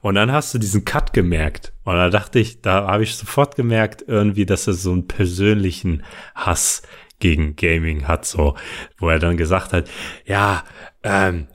[0.00, 1.72] Und dann hast du diesen Cut gemerkt.
[1.84, 6.04] Und da dachte ich, da habe ich sofort gemerkt, irgendwie, dass er so einen persönlichen
[6.34, 6.82] Hass
[7.18, 8.56] gegen Gaming hat, so,
[8.98, 9.90] wo er dann gesagt hat,
[10.24, 10.62] ja,
[11.02, 11.48] ähm,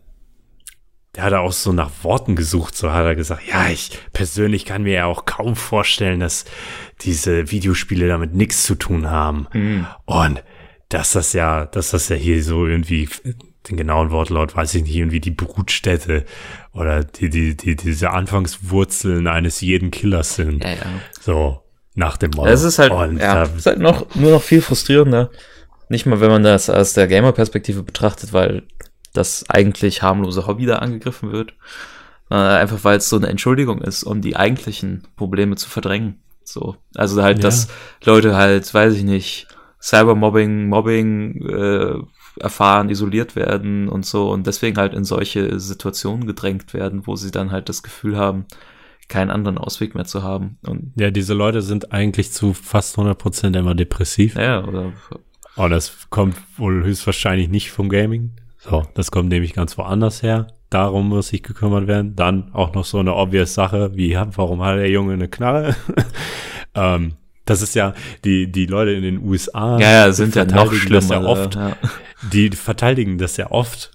[1.15, 4.83] der hat auch so nach Worten gesucht, so hat er gesagt, ja, ich persönlich kann
[4.83, 6.45] mir ja auch kaum vorstellen, dass
[7.03, 9.47] diese Videospiele damit nichts zu tun haben.
[9.53, 9.85] Mhm.
[10.05, 10.43] Und
[10.89, 13.09] dass das ja, dass das ja hier so irgendwie,
[13.69, 16.25] den genauen Wortlaut weiß ich nicht, irgendwie die Brutstätte
[16.71, 20.63] oder die, die, die, diese Anfangswurzeln eines jeden Killers sind.
[20.63, 20.85] Ja, ja.
[21.19, 21.63] So,
[21.95, 22.49] nach dem Motto.
[22.49, 25.31] Es ist halt, Und ja, es ist halt noch, nur noch viel frustrierender.
[25.89, 28.63] Nicht mal, wenn man das aus der Gamer-Perspektive betrachtet, weil
[29.13, 31.53] das eigentlich harmlose Hobby da angegriffen wird.
[32.29, 36.19] Sondern einfach, weil es so eine Entschuldigung ist, um die eigentlichen Probleme zu verdrängen.
[36.45, 36.75] So.
[36.95, 37.43] Also halt, Ja.
[37.43, 37.67] dass
[38.03, 39.47] Leute halt, weiß ich nicht,
[39.81, 41.95] Cybermobbing, Mobbing äh,
[42.39, 47.31] erfahren, isoliert werden und so und deswegen halt in solche Situationen gedrängt werden, wo sie
[47.31, 48.45] dann halt das Gefühl haben,
[49.09, 50.57] keinen anderen Ausweg mehr zu haben.
[50.65, 54.35] Und Ja, diese Leute sind eigentlich zu fast 100 Prozent immer depressiv.
[54.35, 54.93] ja, oder
[55.57, 58.31] Und das kommt wohl höchstwahrscheinlich nicht vom Gaming.
[58.57, 60.47] So, das kommt nämlich ganz woanders her.
[60.73, 62.15] Darum muss sich gekümmert werden.
[62.15, 65.75] Dann auch noch so eine obvious Sache, wie, warum hat der Junge eine Knarre?
[66.75, 67.13] ähm,
[67.45, 67.93] das ist ja,
[68.23, 69.77] die, die Leute in den USA.
[69.79, 71.15] ja, ja, sind ja noch schlimmer.
[71.15, 71.75] Ja oft, Ja.
[72.31, 73.91] die verteidigen das ja oft,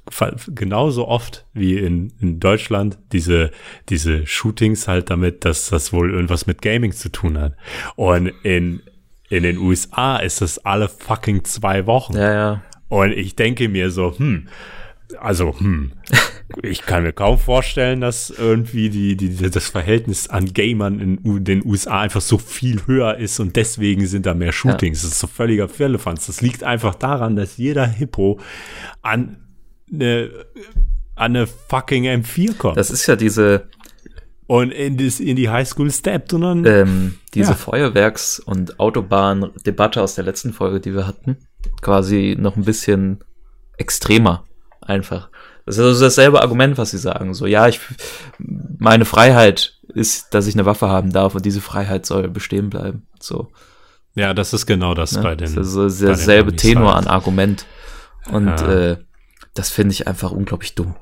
[0.54, 3.50] genauso oft wie in, in Deutschland, diese,
[3.88, 7.54] diese Shootings halt damit, dass das wohl irgendwas mit Gaming zu tun hat.
[7.96, 8.82] Und in,
[9.30, 12.16] in den USA ist das alle fucking zwei Wochen.
[12.16, 12.62] ja, ja.
[12.90, 14.48] Und ich denke mir so, hm,
[15.18, 15.92] also, hm,
[16.62, 21.64] ich kann mir kaum vorstellen, dass irgendwie die, die, das Verhältnis an Gamern in den
[21.64, 25.02] USA einfach so viel höher ist und deswegen sind da mehr Shootings.
[25.02, 26.26] Das ist so völliger Firlefanz.
[26.26, 28.40] Das liegt einfach daran, dass jeder Hippo
[29.02, 29.38] an
[29.92, 30.30] eine,
[31.14, 33.68] an eine fucking M4 kommt Das ist ja diese,
[34.46, 37.56] und in, das, in die Highschool steppt und dann, ähm, diese Ja.
[37.56, 41.36] Feuerwerks- und Autobahn-Debatte aus der letzten Folge, die wir hatten,
[41.82, 43.18] quasi noch ein bisschen
[43.76, 44.44] extremer
[44.88, 45.28] einfach.
[45.66, 47.34] Das ist also dasselbe Argument, was sie sagen.
[47.34, 47.80] So, ja, ich,
[48.38, 53.06] meine Freiheit ist, dass ich eine Waffe haben darf und diese Freiheit soll bestehen bleiben.
[53.20, 53.48] So,
[54.14, 55.22] ja, das ist genau das ne?
[55.22, 57.06] bei den, das ist so bei den derselbe Tenor halt.
[57.06, 57.66] an Argument.
[58.30, 58.72] Und Ja.
[58.92, 58.96] äh,
[59.54, 60.94] das finde ich einfach unglaublich dumm.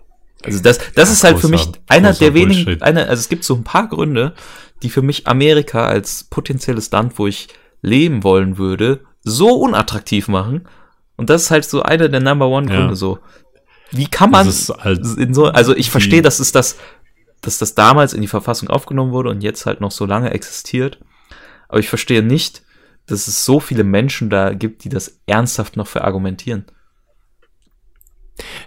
[0.45, 2.83] Also das, das Ja, ist halt für mich großer- einer großer der wenigen, Bullshit.
[2.83, 4.35] einer, also es gibt so ein paar Gründe,
[4.83, 7.49] die für mich Amerika als potenzielles Land, wo ich
[7.83, 10.69] leben wollen würde, so unattraktiv machen.
[11.17, 12.95] Und das ist halt so einer der Number One Gründe Ja.
[12.95, 13.19] so.
[13.91, 16.77] Wie kann man halt in so, also ich verstehe, dass es das,
[17.41, 20.99] dass das damals in die Verfassung aufgenommen wurde und jetzt halt noch so lange existiert.
[21.69, 22.63] Aber ich verstehe nicht,
[23.07, 26.67] dass es so viele Menschen da gibt, die das ernsthaft noch verargumentieren.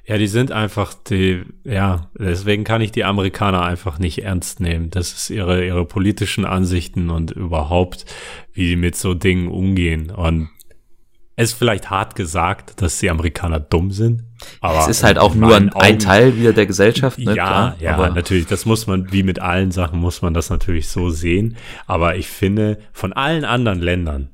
[0.05, 4.89] Ja, die sind einfach die, ja, deswegen kann ich die Amerikaner einfach nicht ernst nehmen.
[4.89, 8.05] Das ist ihre, ihre politischen Ansichten und überhaupt,
[8.53, 10.09] wie die mit so Dingen umgehen.
[10.09, 10.49] Und
[11.39, 14.25] es ist vielleicht hart gesagt, dass die Amerikaner dumm sind.
[14.59, 17.33] Aber es ist halt auch nur ein Augen- Teil wieder der Gesellschaft, ne?
[17.33, 18.45] ja, Klar, ja, aber natürlich.
[18.47, 21.55] Das muss man, wie mit allen Sachen, muss man das natürlich so sehen.
[21.87, 24.31] Aber ich finde, von allen anderen Ländern,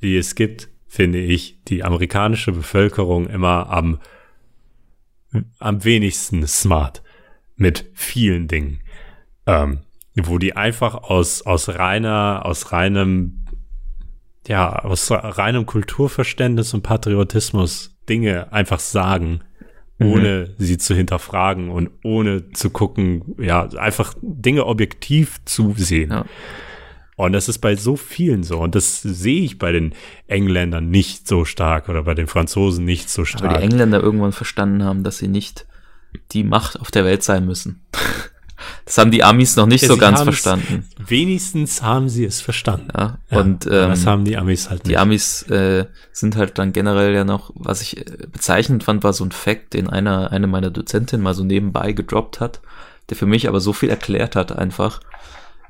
[0.00, 3.98] die es gibt, finde ich die amerikanische Bevölkerung immer am,
[5.58, 7.02] am wenigsten smart
[7.56, 8.78] mit vielen Dingen.
[9.46, 9.80] Ähm,
[10.14, 13.43] wo die einfach aus, aus reiner, aus reinem,
[14.46, 19.40] ja, aus reinem Kulturverständnis und Patriotismus Dinge einfach sagen,
[19.98, 20.06] Mhm.
[20.08, 26.10] ohne sie zu hinterfragen und ohne zu gucken, ja, einfach Dinge objektiv zu sehen.
[26.10, 26.24] Ja.
[27.16, 28.58] Und das ist bei so vielen so.
[28.58, 29.94] Und das sehe ich bei den
[30.26, 33.56] Engländern nicht so stark oder bei den Franzosen nicht so weil stark.
[33.58, 35.64] die Engländer irgendwann verstanden haben, dass sie nicht
[36.32, 37.84] die Macht auf der Welt sein müssen.
[38.84, 40.88] Das haben die Amis noch nicht Ja, so ganz verstanden.
[40.98, 42.88] Wenigstens haben sie es verstanden.
[42.96, 44.98] Ja, Ja, und ähm, das haben die Amis halt Die nicht.
[44.98, 49.24] Amis äh, sind halt dann generell ja noch, was ich äh, bezeichnend fand, war so
[49.24, 52.60] ein Fact, den einer, eine meiner Dozentinnen mal so nebenbei gedroppt hat,
[53.10, 55.00] der für mich aber so viel erklärt hat einfach,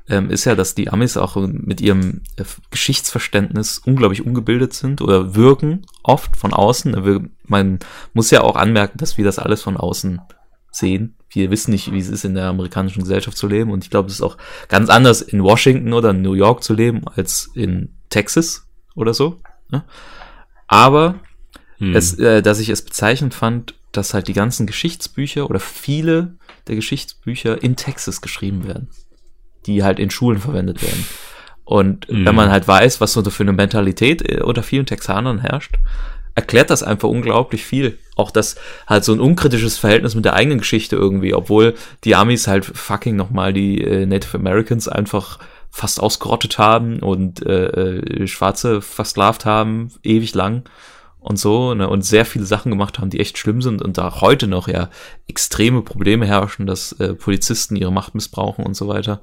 [0.07, 5.35] ähm, ist ja, dass die Amis auch mit ihrem äh, Geschichtsverständnis unglaublich ungebildet sind oder
[5.35, 7.31] wirken oft von außen.
[7.47, 7.79] Man
[8.13, 10.21] muss ja auch anmerken, dass wir das alles von außen
[10.71, 11.15] sehen.
[11.35, 13.71] Wir wissen nicht, wie es ist, in der amerikanischen Gesellschaft zu leben.
[13.71, 14.37] Und ich glaube, es ist auch
[14.69, 19.39] ganz anders, in Washington oder in New York zu leben, als in Texas oder so.
[19.69, 19.83] Ne?
[20.67, 21.15] Aber
[21.77, 21.95] Hm.
[21.95, 26.35] es, äh, dass ich es bezeichnend fand, dass halt die ganzen Geschichtsbücher oder viele
[26.67, 28.89] der Geschichtsbücher in Texas geschrieben werden,
[29.65, 31.05] die halt in Schulen verwendet werden.
[31.65, 32.25] Und Mhm.
[32.25, 35.75] wenn man halt weiß, was so für eine Mentalität äh, unter vielen Texanern herrscht,
[36.35, 37.97] erklärt das einfach unglaublich viel.
[38.15, 38.55] Auch das
[38.87, 43.15] halt so ein unkritisches Verhältnis mit der eigenen Geschichte irgendwie, obwohl die Amis halt fucking
[43.15, 45.39] nochmal die äh, Native Americans einfach
[45.71, 50.63] fast ausgerottet haben und äh, äh, Schwarze versklavt haben, ewig lang
[51.19, 54.21] und so, ne, und sehr viele Sachen gemacht haben, die echt schlimm sind und da
[54.21, 54.89] heute noch ja
[55.27, 59.21] extreme Probleme herrschen, dass äh, Polizisten ihre Macht missbrauchen und so weiter.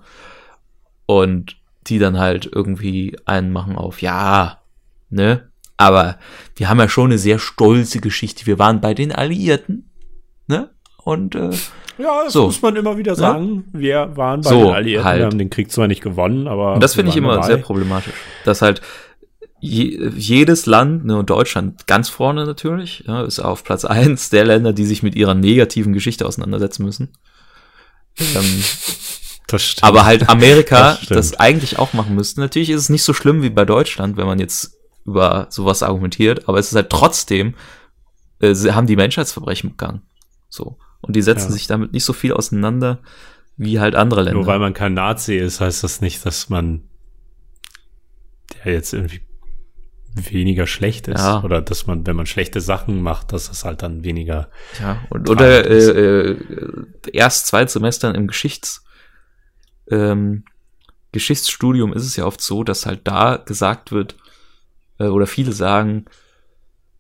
[1.07, 1.57] Und
[1.87, 4.61] die dann halt irgendwie einen machen auf, ja,
[5.11, 5.52] ne,
[5.83, 6.19] aber
[6.57, 8.47] wir haben ja schon eine sehr stolze Geschichte.
[8.47, 9.91] Wir waren bei den Alliierten,
[10.47, 10.71] ne,
[11.05, 11.51] und äh,
[11.99, 12.47] Ja, das So.
[12.47, 13.65] muss man immer wieder sagen.
[13.73, 15.19] Wir waren bei So, den Alliierten, halt.
[15.21, 17.47] wir haben den Krieg zwar nicht gewonnen, aber Und das finde ich immer dabei.
[17.47, 18.15] sehr problematisch.
[18.45, 18.81] Dass halt
[19.61, 24.45] je, jedes Land, ne, und Deutschland ganz vorne natürlich, ja, ist auf Platz eins der
[24.45, 27.11] Länder, die sich mit ihrer negativen Geschichte auseinandersetzen müssen.
[28.19, 28.65] ähm,
[29.49, 29.85] Das stimmt.
[29.85, 32.41] aber halt Amerika Das das, eigentlich auch machen müsste.
[32.41, 36.49] Natürlich ist es nicht so schlimm wie bei Deutschland, wenn man jetzt über sowas argumentiert,
[36.49, 37.55] aber es ist halt trotzdem,
[38.41, 40.03] äh, sie haben die Menschheitsverbrechen begangen.
[40.49, 40.79] So.
[41.01, 41.53] Und die setzen Ja.
[41.53, 43.01] sich damit nicht so viel auseinander
[43.57, 44.39] wie halt andere Länder.
[44.41, 46.83] Nur weil man kein Nazi ist, heißt das nicht, dass man
[48.65, 49.23] der jetzt irgendwie
[50.15, 51.21] weniger schlecht ist.
[51.21, 51.43] Ja.
[51.43, 54.51] Oder dass man, wenn man schlechte Sachen macht, dass das halt dann weniger.
[54.81, 55.89] Ja, und, oder ist.
[55.89, 56.37] äh, äh,
[57.13, 58.85] erst zwei Semestern im Geschichts,
[59.91, 60.45] ähm,
[61.13, 64.17] Geschichtsstudium ist es ja oft so, dass halt da gesagt wird,
[65.03, 66.07] äh, oder viele sagen,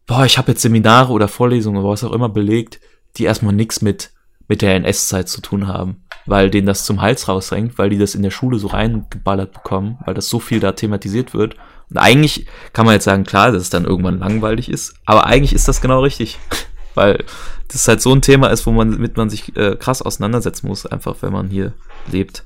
[0.07, 2.80] boah, ich habe jetzt Seminare oder Vorlesungen oder was auch immer belegt,
[3.16, 4.11] die erstmal nichts mit,
[4.48, 8.14] mit der NS-Zeit zu tun haben, weil denen das zum Hals rausrenkt, weil die das
[8.14, 11.57] in der Schule so reingeballert bekommen, weil das so viel da thematisiert wird.
[11.90, 15.53] Und eigentlich kann man jetzt sagen, klar, dass es dann irgendwann langweilig ist, aber eigentlich
[15.53, 16.38] ist das genau richtig.
[16.94, 17.24] Weil
[17.68, 20.84] das halt so ein Thema ist, wo man mit man sich äh, krass auseinandersetzen muss,
[20.84, 21.72] einfach wenn man hier
[22.11, 22.44] lebt.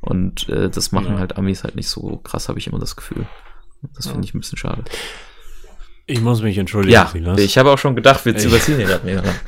[0.00, 1.18] Und äh, das machen Ja.
[1.18, 3.26] halt Amis halt nicht so krass, habe ich immer das Gefühl.
[3.94, 4.84] Das finde ich ein bisschen schade.
[6.06, 7.38] Ich muss mich entschuldigen, Ja, Silas.
[7.40, 9.34] ich habe auch schon gedacht, wir Ich- überziehen hier gerade mega lang.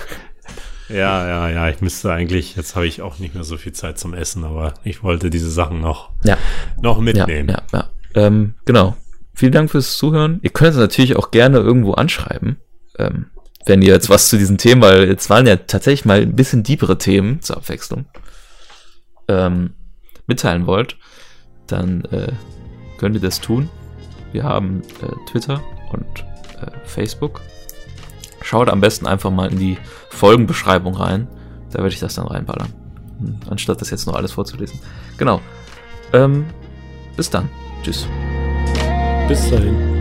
[0.91, 3.99] Ja, ja, ja, ich müsste eigentlich, jetzt habe ich auch nicht mehr so viel Zeit
[3.99, 6.37] zum Essen, aber ich wollte diese Sachen noch, Ja,
[6.83, 7.49] noch ja, mitnehmen.
[7.49, 7.91] ja, ja.
[8.15, 8.95] Ähm, genau.
[9.33, 10.41] Vielen Dank fürs Zuhören.
[10.43, 12.59] Ihr könnt es natürlich auch gerne irgendwo anschreiben,
[12.99, 13.31] ähm,
[13.65, 16.63] wenn ihr jetzt was zu diesen Themen, weil jetzt waren ja tatsächlich mal ein bisschen
[16.63, 18.05] deepere Themen zur Abwechslung,
[19.29, 19.73] ähm,
[20.27, 20.99] mitteilen wollt,
[21.67, 22.33] dann äh,
[22.99, 23.71] könnt ihr das tun.
[24.35, 25.63] Wir haben äh, Twitter
[25.93, 26.25] und
[26.61, 27.41] äh, Facebook.
[28.43, 29.79] Schaut am besten einfach mal in die
[30.11, 31.29] Folgenbeschreibung rein.
[31.71, 32.73] Da werde ich das dann reinballern.
[33.21, 34.81] Hm, Anstatt das jetzt nur alles vorzulesen.
[35.19, 35.41] Genau.
[36.13, 36.47] Ähm,
[37.17, 37.49] bis dann.
[37.85, 38.09] Tschüss.
[39.29, 39.94] Bis dahin.